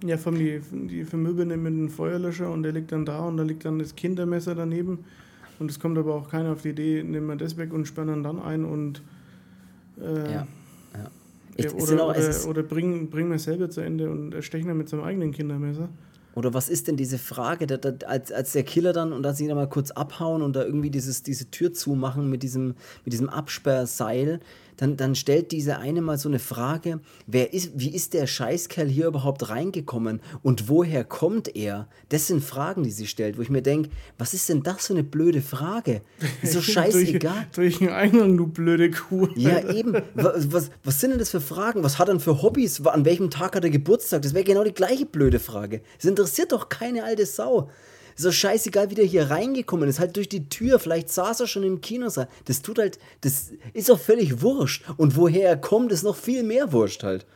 [0.05, 3.37] Ja, von die, die vermöbeln ihn mit einem Feuerlöscher und der liegt dann da und
[3.37, 5.05] da liegt dann das Kindermesser daneben.
[5.59, 8.23] Und es kommt aber auch keiner auf die Idee, nehmen wir das weg und spannen
[8.23, 9.03] dann ein und.
[9.99, 10.47] Äh, ja.
[10.95, 11.11] ja.
[11.57, 14.91] Ich, oder, auch, oder, oder bringen, bringen wir selber zu Ende und erstechen dann mit
[14.91, 15.89] seinem eigenen Kindermesser.
[16.37, 19.39] Oder was ist denn diese Frage, da, da, als, als der Killer dann und als
[19.39, 22.75] sie dann mal kurz abhauen und da irgendwie dieses, diese Tür zumachen mit diesem,
[23.07, 24.41] mit diesem Absperrseil,
[24.77, 28.89] dann, dann stellt diese eine mal so eine Frage, wer ist, wie ist der Scheißkerl
[28.89, 31.89] hier überhaupt reingekommen und woher kommt er?
[32.09, 34.93] Das sind Fragen, die sie stellt, wo ich mir denke, was ist denn das für
[34.95, 36.03] eine blöde Frage?
[36.43, 37.47] Ist so scheißegal.
[37.55, 39.29] durch, durch den Eingang, du blöde Kuh.
[39.35, 39.97] Ja, eben.
[40.15, 41.83] Was, was, was sind denn das für Fragen?
[41.83, 42.85] Was hat er denn für Hobbys?
[42.87, 44.23] An welchem Tag hat er Geburtstag?
[44.23, 45.81] Das wäre genau die gleiche blöde Frage.
[45.97, 47.71] Das interessiert doch keine alte Sau.
[48.17, 50.01] Ist doch scheißegal, wie der hier reingekommen ist.
[50.01, 50.79] Halt durch die Tür.
[50.79, 52.29] Vielleicht saß er schon im Kinosaal.
[52.47, 54.85] Das tut halt, das ist doch völlig wurscht.
[54.97, 57.27] Und woher er kommt, ist noch viel mehr wurscht halt.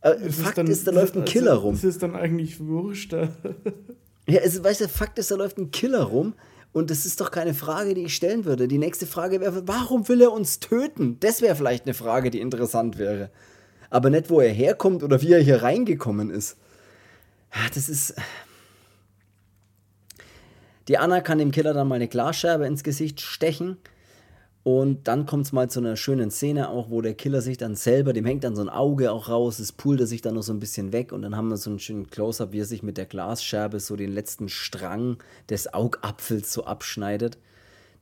[0.00, 1.74] Äh, Fakt ist, dann, ist, da läuft ein Killer also, rum.
[1.74, 3.12] Ist es dann eigentlich wurscht?
[3.12, 6.34] ja, also, weißt du, Fakt ist, da läuft ein Killer rum.
[6.72, 8.68] Und das ist doch keine Frage, die ich stellen würde.
[8.68, 11.16] Die nächste Frage wäre, warum will er uns töten?
[11.18, 13.30] Das wäre vielleicht eine Frage, die interessant wäre.
[13.90, 16.56] Aber nicht, wo er herkommt oder wie er hier reingekommen ist.
[17.52, 18.14] Ja, das ist.
[20.88, 23.76] Die Anna kann dem Killer dann mal eine Glasscherbe ins Gesicht stechen.
[24.64, 27.74] Und dann kommt es mal zu einer schönen Szene auch, wo der Killer sich dann
[27.74, 30.42] selber, dem hängt dann so ein Auge auch raus, es pult er sich dann noch
[30.42, 32.82] so ein bisschen weg und dann haben wir so einen schönen Close-Up, wie er sich
[32.82, 37.38] mit der Glasscherbe so den letzten Strang des Augapfels so abschneidet.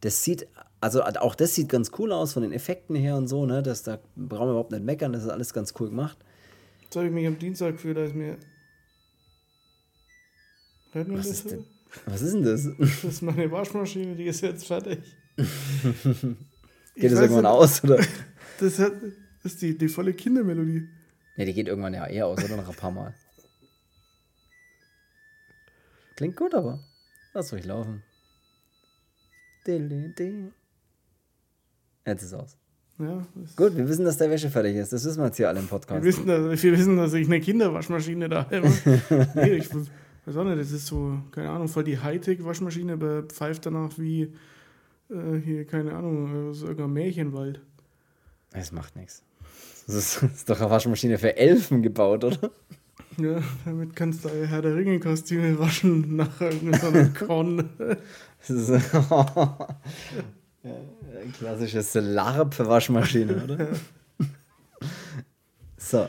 [0.01, 0.49] Das sieht,
[0.81, 3.63] also auch das sieht ganz cool aus von den Effekten her und so, ne?
[3.63, 6.19] Das, da brauchen wir überhaupt nicht meckern, das ist alles ganz cool gemacht.
[6.83, 8.39] Jetzt habe ich mich am Dienstag gefühlt, als mir.
[10.91, 11.39] Hört man Was das?
[11.39, 11.76] Ist denn?
[12.07, 12.69] Was ist denn das?
[12.79, 14.99] Das ist meine Waschmaschine, die ist jetzt fertig.
[15.37, 17.99] geht das irgendwann nicht, aus, oder?
[18.59, 18.93] Das, hat,
[19.43, 20.89] das ist die, die volle Kindermelodie.
[21.37, 22.57] Ne, die geht irgendwann ja eher aus, oder?
[22.57, 23.15] Noch ein paar Mal.
[26.17, 26.83] Klingt gut, aber
[27.35, 28.03] lass ruhig laufen.
[32.07, 32.57] Jetzt ist es aus.
[32.99, 34.91] Ja, Gut, wir wissen, dass der Wäsche fertig ist.
[34.91, 36.03] Das wissen wir jetzt hier alle im Podcast.
[36.03, 38.73] Wir wissen, dass, wir wissen, dass ich eine Kinderwaschmaschine da habe.
[39.35, 39.69] nee, ich,
[40.27, 44.33] weiß auch nicht, das ist so, keine Ahnung, voll die Hightech-Waschmaschine, aber pfeift danach wie
[45.11, 47.61] äh, hier, keine Ahnung, aus irgendeinem Märchenwald.
[48.53, 49.23] Es macht nichts.
[49.87, 52.51] Das ist, das ist doch eine Waschmaschine für Elfen gebaut, oder?
[53.19, 57.71] Ja, damit kannst du Herr der Ringe-Kostüme waschen nach irgendeinem Con.
[58.49, 58.83] Das ist ein
[61.39, 63.69] klassisches LARP-Waschmaschine, oder?
[65.77, 66.09] so.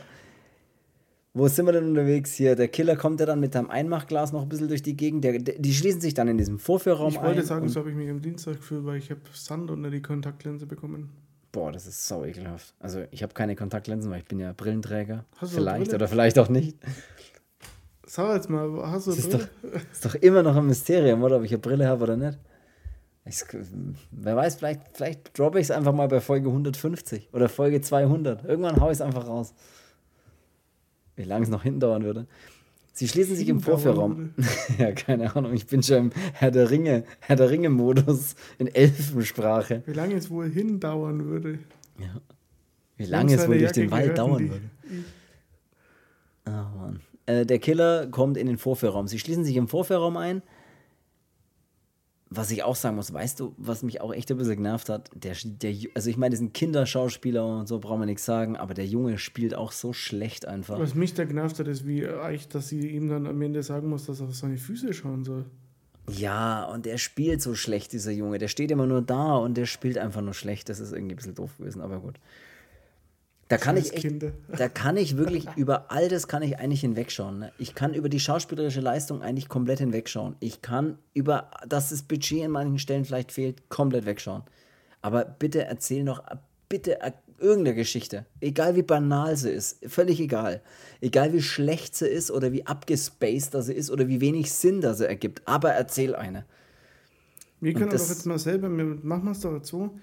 [1.38, 2.56] Wo sind wir denn unterwegs hier?
[2.56, 5.24] Der Killer kommt ja dann mit seinem Einmachglas noch ein bisschen durch die Gegend.
[5.24, 7.14] Der, die schließen sich dann in diesem Vorführraum ein.
[7.14, 9.70] Ich wollte ein sagen, so habe ich mich am Dienstag gefühlt, weil ich habe Sand
[9.70, 11.12] unter die Kontaktlinse bekommen.
[11.52, 12.74] Boah, das ist so ekelhaft.
[12.80, 15.26] Also ich habe keine Kontaktlinsen, weil ich bin ja Brillenträger.
[15.38, 16.76] Hast du vielleicht oder vielleicht auch nicht.
[18.08, 19.50] Sag jetzt mal, hast du das ist Brille?
[19.62, 21.38] Doch, ist doch immer noch ein Mysterium, oder?
[21.38, 22.40] Ob ich eine Brille habe oder nicht.
[23.26, 23.44] Ich,
[24.10, 28.46] wer weiß, vielleicht, vielleicht droppe ich es einfach mal bei Folge 150 oder Folge 200.
[28.46, 29.54] Irgendwann haue ich es einfach raus.
[31.18, 32.28] Wie lange es noch hindauern würde.
[32.94, 34.34] Sie schließen sich im Vorführraum.
[34.80, 35.54] ja, keine Ahnung.
[35.54, 39.84] Ich bin schon im Herr der Ringe, Herr der Ringe-Modus in Elfensprache.
[39.86, 41.60] Wie lange es wohl hindauern würde.
[42.00, 42.22] Ja.
[42.96, 44.70] Wie lange es wohl durch den Wald dauern würde.
[46.46, 47.00] Ah, oh, Mann.
[47.28, 49.08] Äh, der Killer kommt in den Vorführraum.
[49.08, 50.42] Sie schließen sich im Vorführraum ein.
[52.30, 55.10] Was ich auch sagen muss, weißt du, was mich auch echt ein bisschen genervt hat?
[55.14, 58.74] Der, der, also ich meine, das sind Kinderschauspieler und so brauchen wir nichts sagen, aber
[58.74, 60.78] der Junge spielt auch so schlecht einfach.
[60.78, 63.88] Was mich da genervt hat, ist, wie echt, dass sie ihm dann am Ende sagen
[63.88, 65.46] muss, dass er auf seine Füße schauen soll.
[66.10, 68.38] Ja, und der spielt so schlecht, dieser Junge.
[68.38, 70.70] Der steht immer nur da und der spielt einfach nur schlecht.
[70.70, 72.16] Das ist irgendwie ein bisschen doof gewesen, aber gut.
[73.50, 77.40] Da kann ich echt, da kann ich wirklich über all das kann ich eigentlich hinwegschauen.
[77.40, 77.52] Ne?
[77.58, 80.36] Ich kann über die schauspielerische Leistung eigentlich komplett hinwegschauen.
[80.40, 84.44] Ich kann über, dass das Budget in manchen Stellen vielleicht fehlt, komplett wegschauen.
[85.02, 86.24] Aber bitte erzähl noch,
[86.68, 87.00] bitte
[87.40, 88.26] irgendeine Geschichte.
[88.42, 90.62] Egal wie banal sie ist, völlig egal.
[91.00, 94.94] Egal wie schlecht sie ist oder wie abgespaced sie ist oder wie wenig Sinn da
[94.94, 95.42] sie ergibt.
[95.46, 96.46] Aber erzähl eine.
[97.62, 99.98] Wir können doch jetzt mal selber, machen wir es doch so.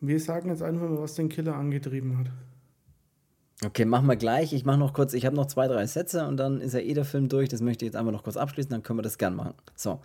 [0.00, 2.26] Wir sagen jetzt einfach mal, was den Killer angetrieben hat.
[3.64, 4.52] Okay, machen wir gleich.
[4.52, 6.92] Ich mache noch kurz, ich habe noch zwei, drei Sätze und dann ist ja eh
[6.92, 7.48] der Film durch.
[7.48, 9.54] Das möchte ich jetzt einfach noch kurz abschließen, dann können wir das gern machen.
[9.74, 10.00] So.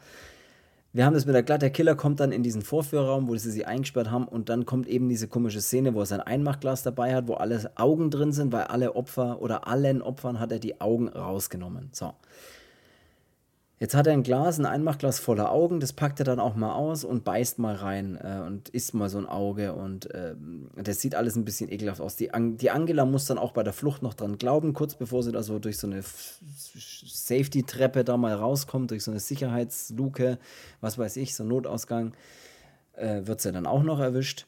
[0.93, 1.61] Wir haben das mit der Glatt.
[1.61, 4.87] Der Killer kommt dann in diesen Vorführraum, wo sie sie eingesperrt haben und dann kommt
[4.87, 8.51] eben diese komische Szene, wo er sein Einmachglas dabei hat, wo alle Augen drin sind,
[8.51, 11.89] weil alle Opfer oder allen Opfern hat er die Augen rausgenommen.
[11.93, 12.13] So.
[13.81, 16.75] Jetzt hat er ein Glas, ein Einmachglas voller Augen, das packt er dann auch mal
[16.75, 20.35] aus und beißt mal rein äh, und isst mal so ein Auge und äh,
[20.75, 22.15] das sieht alles ein bisschen ekelhaft aus.
[22.15, 25.23] Die, An die Angela muss dann auch bei der Flucht noch dran glauben, kurz bevor
[25.23, 30.37] sie da so durch so eine Safety-Treppe da mal rauskommt, durch so eine Sicherheitsluke,
[30.79, 32.13] was weiß ich, so ein Notausgang,
[32.93, 34.45] äh, wird sie dann auch noch erwischt.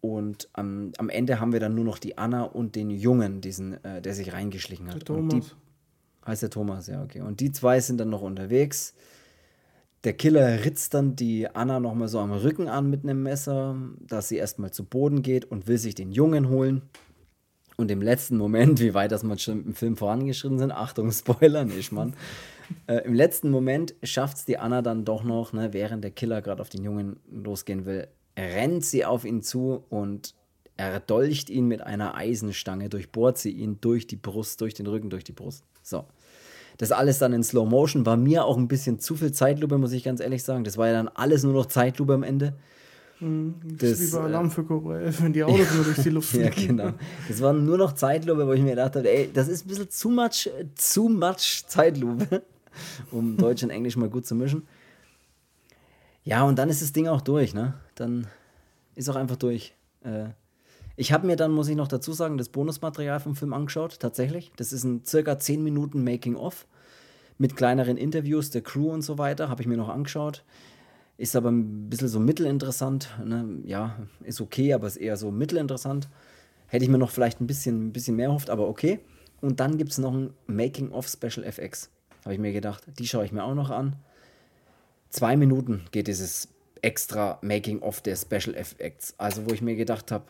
[0.00, 3.84] Und am, am Ende haben wir dann nur noch die Anna und den Jungen, diesen,
[3.84, 4.96] äh, der sich reingeschlichen hat.
[4.96, 5.54] Der Thomas.
[6.30, 7.22] Heißt der Thomas, ja, okay.
[7.22, 8.94] Und die zwei sind dann noch unterwegs.
[10.04, 14.28] Der Killer ritzt dann die Anna nochmal so am Rücken an mit einem Messer, dass
[14.28, 16.82] sie erstmal zu Boden geht und will sich den Jungen holen.
[17.76, 21.64] Und im letzten Moment, wie weit das man schon im Film vorangeschritten sind, Achtung, Spoiler,
[21.64, 22.14] nicht, Mann.
[22.86, 26.42] äh, Im letzten Moment schafft es die Anna dann doch noch, ne, während der Killer
[26.42, 28.06] gerade auf den Jungen losgehen will,
[28.38, 30.36] rennt sie auf ihn zu und
[30.88, 35.24] erdolcht ihn mit einer Eisenstange, durchbohrt sie ihn durch die Brust, durch den Rücken, durch
[35.24, 35.64] die Brust.
[35.82, 36.04] So.
[36.78, 39.92] Das alles dann in Slow Motion war mir auch ein bisschen zu viel Zeitlupe, muss
[39.92, 40.64] ich ganz ehrlich sagen.
[40.64, 42.54] Das war ja dann alles nur noch Zeitlupe am Ende.
[43.20, 46.08] Mhm, das, das ist wie bei Alarm für Cobra wenn die Autos nur durch die
[46.08, 46.44] Luft fliegen.
[46.46, 46.92] ja, genau.
[47.28, 49.90] Das war nur noch Zeitlupe, wo ich mir gedacht habe, ey, das ist ein bisschen
[49.90, 52.42] zu much, zu much Zeitlupe,
[53.10, 54.66] um Deutsch und Englisch mal gut zu mischen.
[56.24, 57.74] Ja, und dann ist das Ding auch durch, ne?
[57.94, 58.26] Dann
[58.94, 59.74] ist auch einfach durch.
[60.02, 60.30] Äh,
[61.00, 64.52] ich habe mir dann, muss ich noch dazu sagen, das Bonusmaterial vom Film angeschaut, tatsächlich.
[64.56, 66.66] Das ist ein circa 10 Minuten Making-of
[67.38, 70.44] mit kleineren Interviews der Crew und so weiter, habe ich mir noch angeschaut.
[71.16, 73.08] Ist aber ein bisschen so mittelinteressant.
[73.24, 73.60] Ne?
[73.64, 76.10] Ja, ist okay, aber ist eher so mittelinteressant.
[76.66, 79.00] Hätte ich mir noch vielleicht ein bisschen, ein bisschen mehr erhofft, aber okay.
[79.40, 81.88] Und dann gibt es noch ein Making-of Special FX.
[82.26, 83.96] Habe ich mir gedacht, die schaue ich mir auch noch an.
[85.08, 86.48] Zwei Minuten geht dieses
[86.82, 89.14] extra Making-of der Special FX.
[89.16, 90.26] Also, wo ich mir gedacht habe,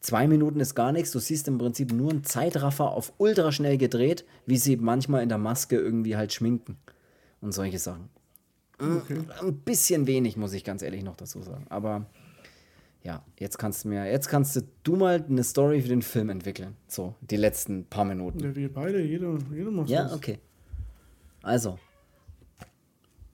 [0.00, 1.10] Zwei Minuten ist gar nichts.
[1.12, 5.38] Du siehst im Prinzip nur einen Zeitraffer auf ultraschnell gedreht, wie sie manchmal in der
[5.38, 6.76] Maske irgendwie halt schminken.
[7.42, 8.08] Und solche Sachen.
[8.78, 9.18] Okay.
[9.42, 11.66] Ein bisschen wenig, muss ich ganz ehrlich noch dazu sagen.
[11.68, 12.06] Aber
[13.02, 16.30] ja, jetzt kannst du mir, jetzt kannst du, du mal eine Story für den Film
[16.30, 16.76] entwickeln.
[16.86, 18.40] So, die letzten paar Minuten.
[18.40, 20.14] Ja, wir beide, jeder, jeder macht Ja, was.
[20.14, 20.38] okay.
[21.42, 21.78] Also,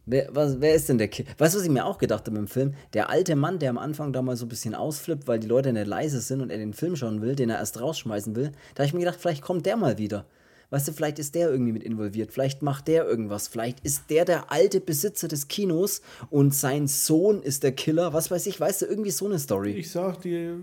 [0.08, 1.28] Wer, was, wer ist denn der Killer?
[1.36, 2.74] Weißt du, was ich mir auch gedacht habe im Film?
[2.92, 5.72] Der alte Mann, der am Anfang da mal so ein bisschen ausflippt, weil die Leute
[5.72, 8.82] nicht leise sind und er den Film schauen will, den er erst rausschmeißen will, da
[8.82, 10.24] habe ich mir gedacht, vielleicht kommt der mal wieder.
[10.70, 14.24] Weißt du, vielleicht ist der irgendwie mit involviert, vielleicht macht der irgendwas, vielleicht ist der
[14.24, 18.82] der alte Besitzer des Kinos und sein Sohn ist der Killer, was weiß ich, weißt
[18.82, 19.72] du, irgendwie so eine Story.
[19.72, 20.54] Ich sag, die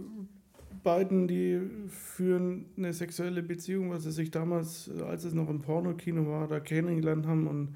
[0.84, 6.28] beiden, die führen eine sexuelle Beziehung, was sie sich damals, als es noch ein Pornokino
[6.28, 7.76] war, da kennengelernt haben und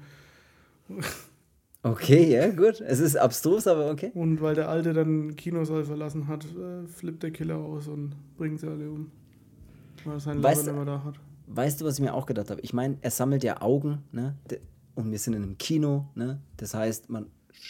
[1.82, 2.80] Okay, ja, gut.
[2.80, 4.10] Es ist abstrus, aber okay.
[4.14, 8.58] Und weil der Alte dann Kinosaal verlassen hat, äh, flippt der Killer aus und bringt
[8.60, 9.12] sie alle um.
[10.04, 11.14] Weil er seinen weißt, immer da hat.
[11.46, 12.60] Weißt du, was ich mir auch gedacht habe?
[12.62, 14.36] Ich meine, er sammelt ja Augen, ne?
[14.94, 16.40] Und wir sind in einem Kino, ne?
[16.56, 17.26] Das heißt, man,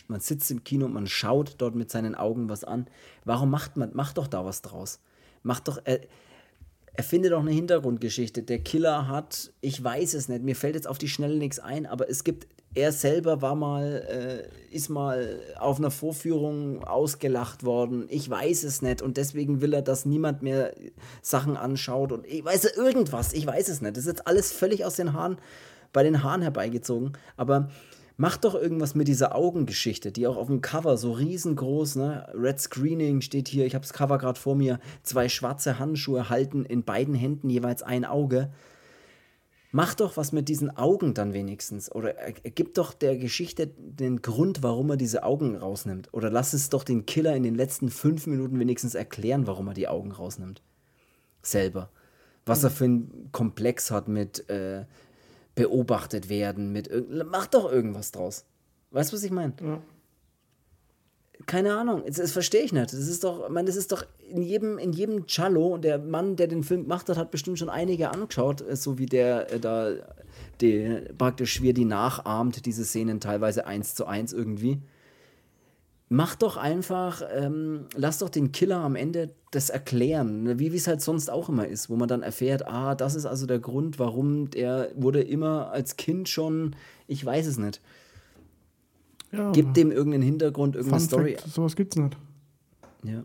[0.08, 2.86] man sitzt im Kino und man schaut dort mit seinen Augen was an.
[3.24, 5.00] Warum macht man, macht doch da was draus?
[5.42, 6.00] Macht doch, er,
[6.98, 8.42] er findet doch eine Hintergrundgeschichte.
[8.42, 11.86] Der Killer hat, ich weiß es nicht, mir fällt jetzt auf die Schnelle nichts ein,
[11.86, 18.06] aber es gibt er selber war mal, äh, ist mal auf einer Vorführung ausgelacht worden.
[18.10, 20.74] Ich weiß es nicht und deswegen will er, dass niemand mehr
[21.22, 23.32] Sachen anschaut und ich weiß irgendwas.
[23.32, 23.96] Ich weiß es nicht.
[23.96, 25.38] Das ist jetzt alles völlig aus den Haaren,
[25.92, 27.12] bei den Haaren herbeigezogen.
[27.36, 27.70] Aber
[28.18, 32.28] mach doch irgendwas mit dieser Augengeschichte, die auch auf dem Cover so riesengroß, ne?
[32.34, 33.64] Red Screening steht hier.
[33.64, 34.78] Ich habe das Cover gerade vor mir.
[35.02, 38.50] Zwei schwarze Handschuhe halten in beiden Händen jeweils ein Auge
[39.70, 41.92] Mach doch was mit diesen Augen dann wenigstens.
[41.92, 46.08] Oder gib doch der Geschichte den Grund, warum er diese Augen rausnimmt.
[46.12, 49.74] Oder lass es doch den Killer in den letzten fünf Minuten wenigstens erklären, warum er
[49.74, 50.62] die Augen rausnimmt.
[51.42, 51.90] Selber.
[52.46, 54.86] Was er für einen Komplex hat mit äh,
[55.62, 56.90] beobachtet werden, mit
[57.30, 58.44] mach doch irgendwas draus.
[58.90, 59.52] Weißt du, was ich meine?
[59.60, 59.80] Ja
[61.46, 62.92] keine Ahnung, das, das verstehe ich nicht.
[62.92, 66.36] Das ist doch, meine, das ist doch in jedem, in jedem Cello, und der Mann,
[66.36, 69.58] der den Film gemacht hat, hat bestimmt schon einige angeschaut, äh, so wie der äh,
[69.58, 69.92] da
[70.60, 74.78] die, praktisch wie die nachahmt, diese Szenen teilweise eins zu eins irgendwie.
[76.10, 80.86] Mach doch einfach, ähm, lass doch den Killer am Ende das erklären, ne, wie es
[80.86, 83.98] halt sonst auch immer ist, wo man dann erfährt, ah, das ist also der Grund,
[83.98, 86.74] warum der wurde immer als Kind schon,
[87.06, 87.82] ich weiß es nicht.
[89.32, 91.36] Ja, Gibt dem irgendeinen Hintergrund, irgendeine Story.
[91.36, 92.16] Fact, sowas gibt's nicht.
[93.02, 93.24] Ja.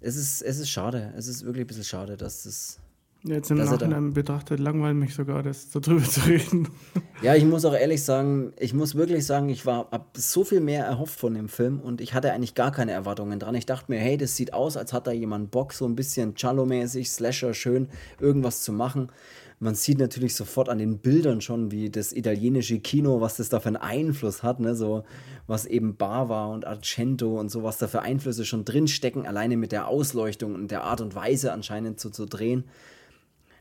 [0.00, 1.12] Es ist, es ist schade.
[1.16, 2.78] Es ist wirklich ein bisschen schade, dass das.
[3.26, 6.68] Jetzt im Nachhinein betrachtet langweilt mich sogar, das darüber zu reden.
[7.22, 10.60] Ja, ich muss auch ehrlich sagen, ich muss wirklich sagen, ich war hab so viel
[10.60, 13.54] mehr erhofft von dem Film und ich hatte eigentlich gar keine Erwartungen dran.
[13.54, 16.34] Ich dachte mir, hey, das sieht aus, als hat da jemand Bock, so ein bisschen
[16.34, 17.88] Cello-mäßig, Slasher schön,
[18.20, 19.10] irgendwas zu machen
[19.58, 23.58] man sieht natürlich sofort an den Bildern schon, wie das italienische Kino, was das da
[23.58, 24.74] für einen Einfluss hat, ne?
[24.74, 25.04] so
[25.46, 29.72] was eben Bava und Argento und so, was da für Einflüsse schon drinstecken, alleine mit
[29.72, 32.64] der Ausleuchtung und der Art und Weise anscheinend zu, zu drehen.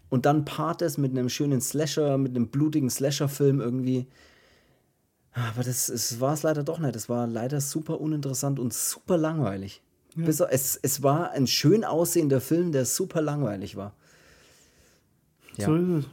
[0.10, 4.08] Und dann paart es mit einem schönen Slasher, mit einem blutigen Slasher-Film irgendwie.
[5.34, 6.96] Aber das, war es leider doch nicht.
[6.96, 9.82] Es war leider super uninteressant und super langweilig.
[10.16, 10.26] Ja.
[10.26, 13.94] Bis, es, es war ein schön aussehender Film, der super langweilig war.
[15.58, 15.66] Ja.
[15.66, 16.06] So ist es.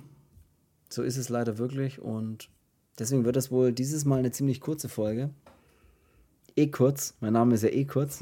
[0.88, 2.50] So ist es leider wirklich und
[2.98, 5.30] deswegen wird das wohl dieses Mal eine ziemlich kurze Folge.
[6.54, 8.18] Eh kurz, mein Name ist ja eh kurz.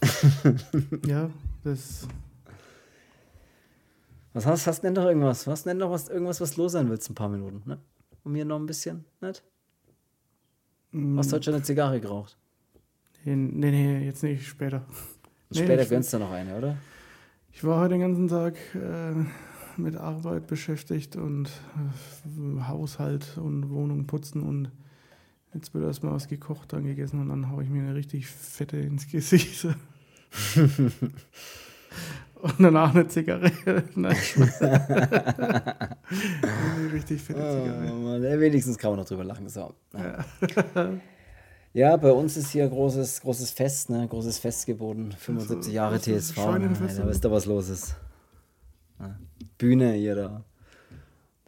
[1.06, 1.30] ja,
[1.64, 2.06] das.
[4.38, 5.48] Was hast, hast denn noch irgendwas?
[5.48, 7.80] Was denn noch was, irgendwas, was los sein willst, ein paar Minuten, ne?
[8.22, 9.42] Und mir noch ein bisschen, nicht?
[10.92, 11.18] Mm.
[11.18, 12.36] Hast du heute schon eine Zigarre geraucht?
[13.24, 14.86] Nee, nee, nee jetzt nicht, später.
[15.50, 16.76] Später nee, gönnst du noch eine, oder?
[17.50, 19.14] Ich war heute den ganzen Tag äh,
[19.76, 21.50] mit Arbeit beschäftigt und
[22.28, 24.70] äh, Haushalt und Wohnung putzen und
[25.52, 28.76] jetzt wird erstmal was gekocht, dann gegessen und dann haue ich mir eine richtig fette
[28.76, 29.66] ins Gesicht.
[32.42, 33.84] und danach eine Zigarette.
[33.94, 34.14] Nein,
[34.60, 35.88] eine
[36.92, 37.92] richtig fette Zigarette.
[37.92, 39.48] Oh, wenigstens kann man noch drüber lachen.
[39.48, 39.74] So.
[39.94, 40.24] Ja.
[41.74, 44.06] Ja, bei uns ist hier großes, großes Fest, ne?
[44.08, 45.12] großes Fest geboten.
[45.16, 46.36] 75 Jahre TSV.
[46.36, 47.94] Da wisst ihr, was los ist.
[49.58, 50.44] Bühne hier da.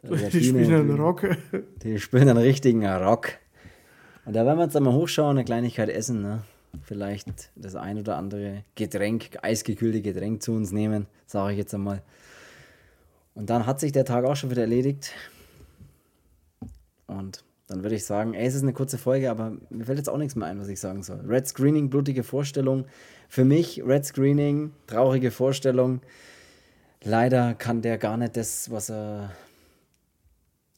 [0.03, 1.37] da die Bühne, spielen einen Rock.
[1.83, 3.33] Die spielen einen richtigen Rock.
[4.25, 6.43] Und da werden wir jetzt einmal hochschauen, eine Kleinigkeit essen, ne?
[6.83, 12.01] Vielleicht das ein oder andere Getränk, eisgekühlte Getränk zu uns nehmen, sage ich jetzt einmal.
[13.33, 15.11] Und dann hat sich der Tag auch schon wieder erledigt.
[17.07, 20.09] Und dann würde ich sagen, ey, es ist eine kurze Folge, aber mir fällt jetzt
[20.09, 21.21] auch nichts mehr ein, was ich sagen soll.
[21.27, 22.85] Red Screening, blutige Vorstellung.
[23.29, 26.01] Für mich, Red Screening, traurige Vorstellung
[27.03, 29.31] leider kann der gar nicht das, was er,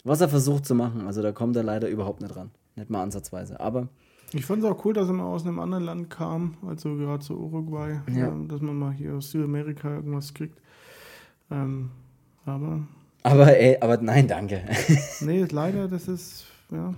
[0.04, 1.06] was er versucht zu machen.
[1.08, 2.52] Also da kommt er leider überhaupt nicht ran.
[2.76, 3.60] Nicht mal ansatzweise.
[3.60, 3.90] Aber.
[4.34, 7.24] Ich fand es auch cool, dass er mal aus einem anderen Land kam, also gerade
[7.24, 8.28] zu Uruguay, ja.
[8.28, 10.60] ähm, dass man mal hier aus Südamerika irgendwas kriegt.
[11.52, 11.92] Ähm,
[12.46, 12.88] aber.
[13.24, 14.64] Aber ey, aber nein, danke.
[15.22, 16.94] nee, leider, das ist, ja.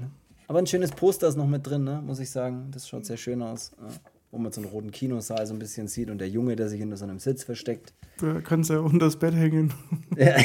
[0.48, 2.02] Aber ein schönes Poster ist noch mit drin, ne?
[2.06, 2.70] muss ich sagen.
[2.72, 3.72] Das schaut sehr schön aus.
[3.80, 3.88] Ja
[4.36, 6.80] wo man so einen roten Kinosaal so ein bisschen sieht und der Junge, der sich
[6.80, 7.94] hinter so einem Sitz versteckt.
[8.20, 9.74] Da kannst du ja unter das Bett hängen.
[10.18, 10.36] Ja.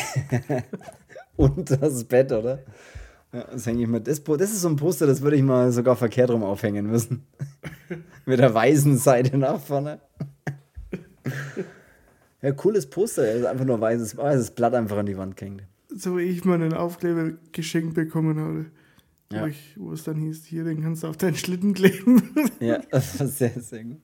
[1.36, 2.60] unter das Bett, oder?
[3.32, 4.08] Ja, das hänge ich mit.
[4.08, 7.26] Das, das ist so ein Poster, das würde ich mal sogar verkehrt rum aufhängen müssen.
[8.26, 10.00] mit der weißen Seite nach vorne.
[12.42, 13.24] ja, cooles Poster.
[13.24, 15.62] Er ist einfach nur weißes, weißes Blatt einfach an die Wand gehängt.
[15.94, 18.66] So wie ich mal einen Aufkleber geschenkt bekommen habe.
[19.32, 19.42] Ja.
[19.42, 22.22] Wo, ich, wo es dann hieß, hier, den kannst du auf deinen Schlitten kleben.
[22.60, 24.00] ja, das war sehr, sehr gut.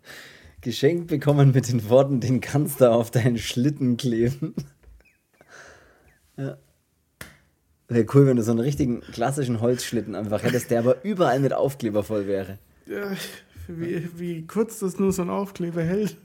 [0.61, 4.55] Geschenkt bekommen mit den Worten, den kannst du auf deinen Schlitten kleben.
[6.37, 6.59] ja.
[7.88, 11.53] Wäre cool, wenn du so einen richtigen klassischen Holzschlitten einfach hättest, der aber überall mit
[11.53, 12.59] Aufkleber voll wäre.
[12.87, 13.12] Ja,
[13.68, 16.16] wie, wie kurz das nur so ein Aufkleber hält.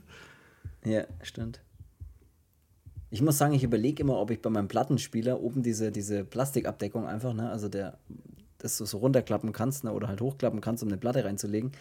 [0.84, 1.60] Ja, stimmt.
[3.10, 7.06] Ich muss sagen, ich überlege immer, ob ich bei meinem Plattenspieler oben diese, diese Plastikabdeckung
[7.06, 7.98] einfach, ne, also der,
[8.58, 11.72] das du so runterklappen kannst ne, oder halt hochklappen kannst, um eine Platte reinzulegen,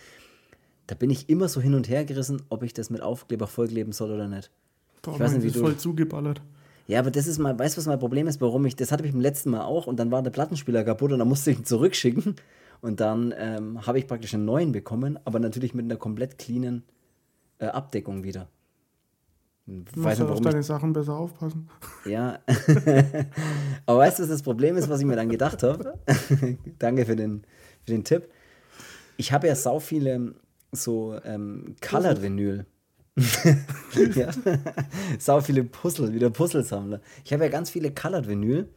[0.88, 3.94] da bin ich immer so hin und her gerissen, ob ich das mit Aufkleber vollkleben
[3.94, 4.52] soll oder nicht.
[5.02, 5.60] Boah, ich weiß nicht, wie du.
[5.60, 6.42] voll zugeballert.
[6.88, 9.06] Ja, aber das ist mal, weißt du, was mein Problem ist, warum ich, das hatte
[9.06, 11.60] ich beim letzten Mal auch und dann war der Plattenspieler kaputt und dann musste ich
[11.60, 12.36] ihn zurückschicken
[12.82, 16.84] und dann ähm, habe ich praktisch einen neuen bekommen, aber natürlich mit einer komplett cleanen
[17.60, 18.50] äh, Abdeckung wieder.
[19.68, 21.70] Du Weiß musst nicht, auf warum deine ich, Sachen besser aufpassen.
[22.06, 22.40] ja.
[23.86, 26.00] Aber weißt du, was das Problem ist, was ich mir dann gedacht habe?
[26.80, 27.44] Danke für den,
[27.86, 28.28] für den Tipp.
[29.18, 30.34] Ich habe ja sau viele
[30.72, 32.66] so ähm, Colored Vinyl.
[34.16, 34.32] Ja.
[35.20, 37.02] Sau viele Puzzle, wieder Puzzlesammler.
[37.24, 38.70] Ich habe ja ganz viele Colored Vinyl.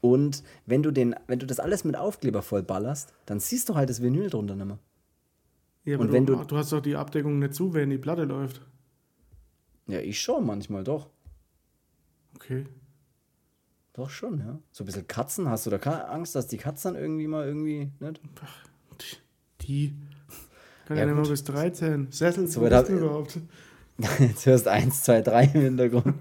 [0.00, 3.90] Und wenn du, den, wenn du das alles mit Aufkleber vollballerst, dann siehst du halt
[3.90, 4.78] das Vinyl drunter nicht mehr.
[5.84, 7.98] Ja, aber Und du, wenn du- du hast doch die Abdeckung nicht zu, wenn die
[7.98, 8.60] Platte läuft.
[9.88, 11.08] Ja, ich schon manchmal, doch.
[12.36, 12.66] Okay.
[13.94, 14.58] Doch schon, ja.
[14.70, 15.48] So ein bisschen Katzen.
[15.48, 18.20] Hast du da keine Angst, dass die Katzen irgendwie mal irgendwie, nicht?
[19.62, 19.94] Die.
[20.86, 22.12] Kann Ja, ja, nicht mal bis 13.
[22.12, 23.38] Sessel, So weit bist du hab- überhaupt?
[24.20, 26.14] Jetzt hörst du 1, 2, 3 im Hintergrund.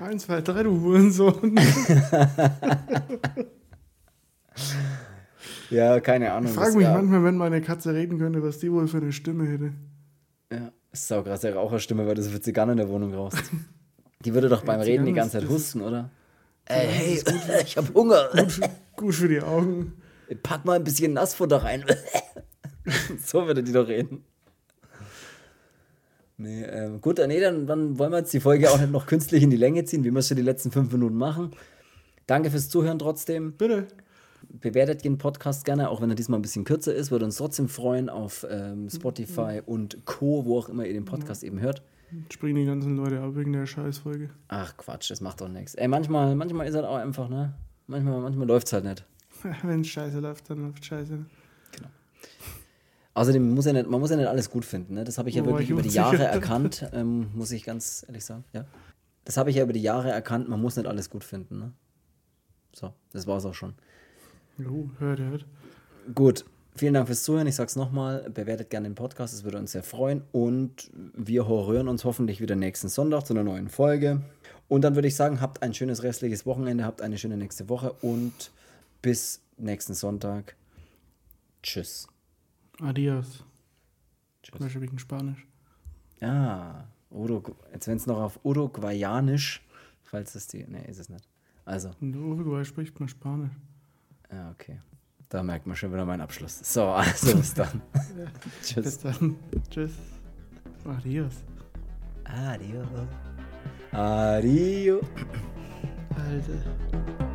[0.00, 1.58] 1, 2, 3, du Hurensohn.
[5.70, 6.50] Ja, keine Ahnung.
[6.50, 9.12] Ich frage mich wär- manchmal, wenn meine Katze reden könnte, was die wohl für eine
[9.12, 9.72] Stimme hätte.
[10.52, 13.40] Ja, ist sau krass, der Raucherstimme, weil du so viel Zigarren in der Wohnung rauchst.
[14.24, 16.10] Die würde doch beim Reden die ganze Zeit husten, oder?
[16.64, 17.22] Ey, hey,
[17.64, 18.28] ich hab Hunger.
[18.96, 19.92] Gut für die Augen.
[20.42, 21.84] Pack mal ein bisschen Nassfutter rein.
[23.24, 24.24] so würde die doch reden.
[26.40, 29.42] Nee, ähm, gut, nee, dann, dann wollen wir jetzt die Folge auch nicht noch künstlich
[29.42, 31.50] in die Länge ziehen, wie wir es für die letzten fünf Minuten machen.
[32.26, 33.52] Danke fürs Zuhören trotzdem.
[33.52, 33.88] Bitte.
[34.48, 37.10] Bewertet den Podcast gerne, auch wenn er diesmal ein bisschen kürzer ist.
[37.10, 41.44] Würde uns trotzdem freuen auf ähm, Spotify und Co., wo auch immer ihr den Podcast
[41.44, 41.82] eben hört.
[42.32, 44.30] Springen die ganzen Leute ab wegen der Scheißfolge.
[44.48, 45.74] Ach Quatsch, das macht doch nichts.
[45.74, 47.52] Ey, manchmal, manchmal ist halt auch einfach, ne?
[47.86, 49.04] Manchmal, manchmal läuft es halt nicht.
[49.62, 51.18] Wenn Scheiße läuft, dann läuft Scheiße.
[53.20, 54.94] Außerdem muss ja nicht, man muss ja nicht alles gut finden.
[54.94, 55.04] Ne?
[55.04, 55.90] Das habe ich ja Oh, wirklich ich über die.
[55.90, 58.44] Jahre erkannt, ähm, muss ich ganz ehrlich sagen.
[58.54, 58.64] Ja.
[59.26, 61.58] Das habe ich ja über die Jahre erkannt, man muss nicht alles gut finden.
[61.58, 61.72] Ne?
[62.72, 63.74] So, das war's auch schon.
[64.56, 65.44] Jo, hört, hört.
[66.14, 67.46] Gut, vielen Dank fürs Zuhören.
[67.46, 70.22] Ich sag's nochmal, bewertet gerne den Podcast, es würde uns sehr freuen.
[70.32, 74.22] Und wir hören uns hoffentlich wieder nächsten Sonntag zu einer neuen Folge.
[74.68, 77.92] Und dann würde ich sagen, habt ein schönes restliches Wochenende, habt eine schöne nächste Woche
[78.00, 78.50] und
[79.02, 80.56] bis nächsten Sonntag.
[81.62, 82.08] Tschüss.
[82.82, 83.44] Adios.
[84.42, 84.58] Tschüss.
[84.58, 85.46] Beispiel wegen Spanisch.
[86.20, 89.62] Ah, Urug jetzt wenn es noch auf Uruguayanisch,
[90.02, 91.28] falls es die, nee, ist es nicht.
[91.64, 93.52] Also, In Uruguay spricht man Spanisch.
[94.32, 94.80] ja, okay.
[95.28, 96.58] Da merkt man schon wieder meinen Abschluss.
[96.58, 97.82] So, also bis dann.
[98.62, 98.84] Tschüss.
[98.84, 99.36] Bis dann.
[99.70, 99.92] Tschüss.
[100.84, 101.44] Adios.
[102.24, 102.82] Adio.
[103.92, 105.00] Adio.
[106.16, 107.29] Alter.